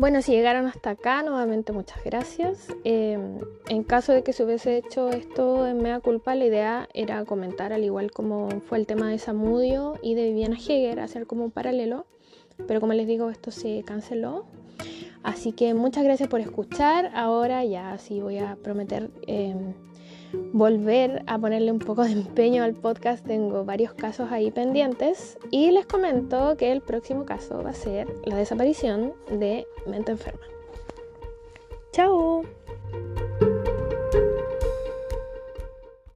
Bueno, 0.00 0.22
si 0.22 0.32
llegaron 0.32 0.64
hasta 0.64 0.88
acá, 0.88 1.22
nuevamente 1.22 1.72
muchas 1.72 2.02
gracias. 2.02 2.68
Em, 2.84 3.36
en 3.68 3.82
caso 3.82 4.14
de 4.14 4.22
que 4.22 4.32
se 4.32 4.42
hubiese 4.42 4.78
hecho 4.78 5.10
esto 5.10 5.66
en 5.66 5.82
Mea 5.82 6.00
Culpa, 6.00 6.34
la 6.34 6.46
idea 6.46 6.88
era 6.94 7.22
comentar, 7.26 7.74
al 7.74 7.84
igual 7.84 8.10
como 8.10 8.48
fue 8.62 8.78
el 8.78 8.86
tema 8.86 9.10
de 9.10 9.18
Samudio 9.18 9.98
y 10.02 10.14
de 10.14 10.28
Viviana 10.28 10.56
Heger, 10.56 11.00
hacer 11.00 11.26
como 11.26 11.44
un 11.44 11.50
paralelo. 11.50 12.06
Pero 12.66 12.80
como 12.80 12.94
les 12.94 13.06
digo, 13.06 13.28
esto 13.28 13.50
se 13.50 13.82
canceló. 13.84 14.46
Así 15.22 15.52
que 15.52 15.74
muchas 15.74 16.02
gracias 16.02 16.30
por 16.30 16.40
escuchar. 16.40 17.10
Ahora 17.12 17.62
ya 17.66 17.98
sí 17.98 18.22
voy 18.22 18.38
a 18.38 18.56
prometer 18.56 19.10
em, 19.26 19.74
volver 20.52 21.22
a 21.26 21.38
ponerle 21.38 21.72
un 21.72 21.78
poco 21.78 22.04
de 22.04 22.12
empeño 22.12 22.62
al 22.62 22.74
podcast. 22.74 23.26
Tengo 23.26 23.64
varios 23.64 23.94
casos 23.94 24.30
ahí 24.30 24.50
pendientes 24.50 25.38
y 25.50 25.70
les 25.70 25.86
comento 25.86 26.56
que 26.56 26.72
el 26.72 26.80
próximo 26.80 27.24
caso 27.24 27.62
va 27.62 27.70
a 27.70 27.74
ser 27.74 28.06
la 28.24 28.36
desaparición 28.36 29.14
de 29.30 29.66
mente 29.86 30.12
enferma. 30.12 30.42
¡Chao! 31.92 32.44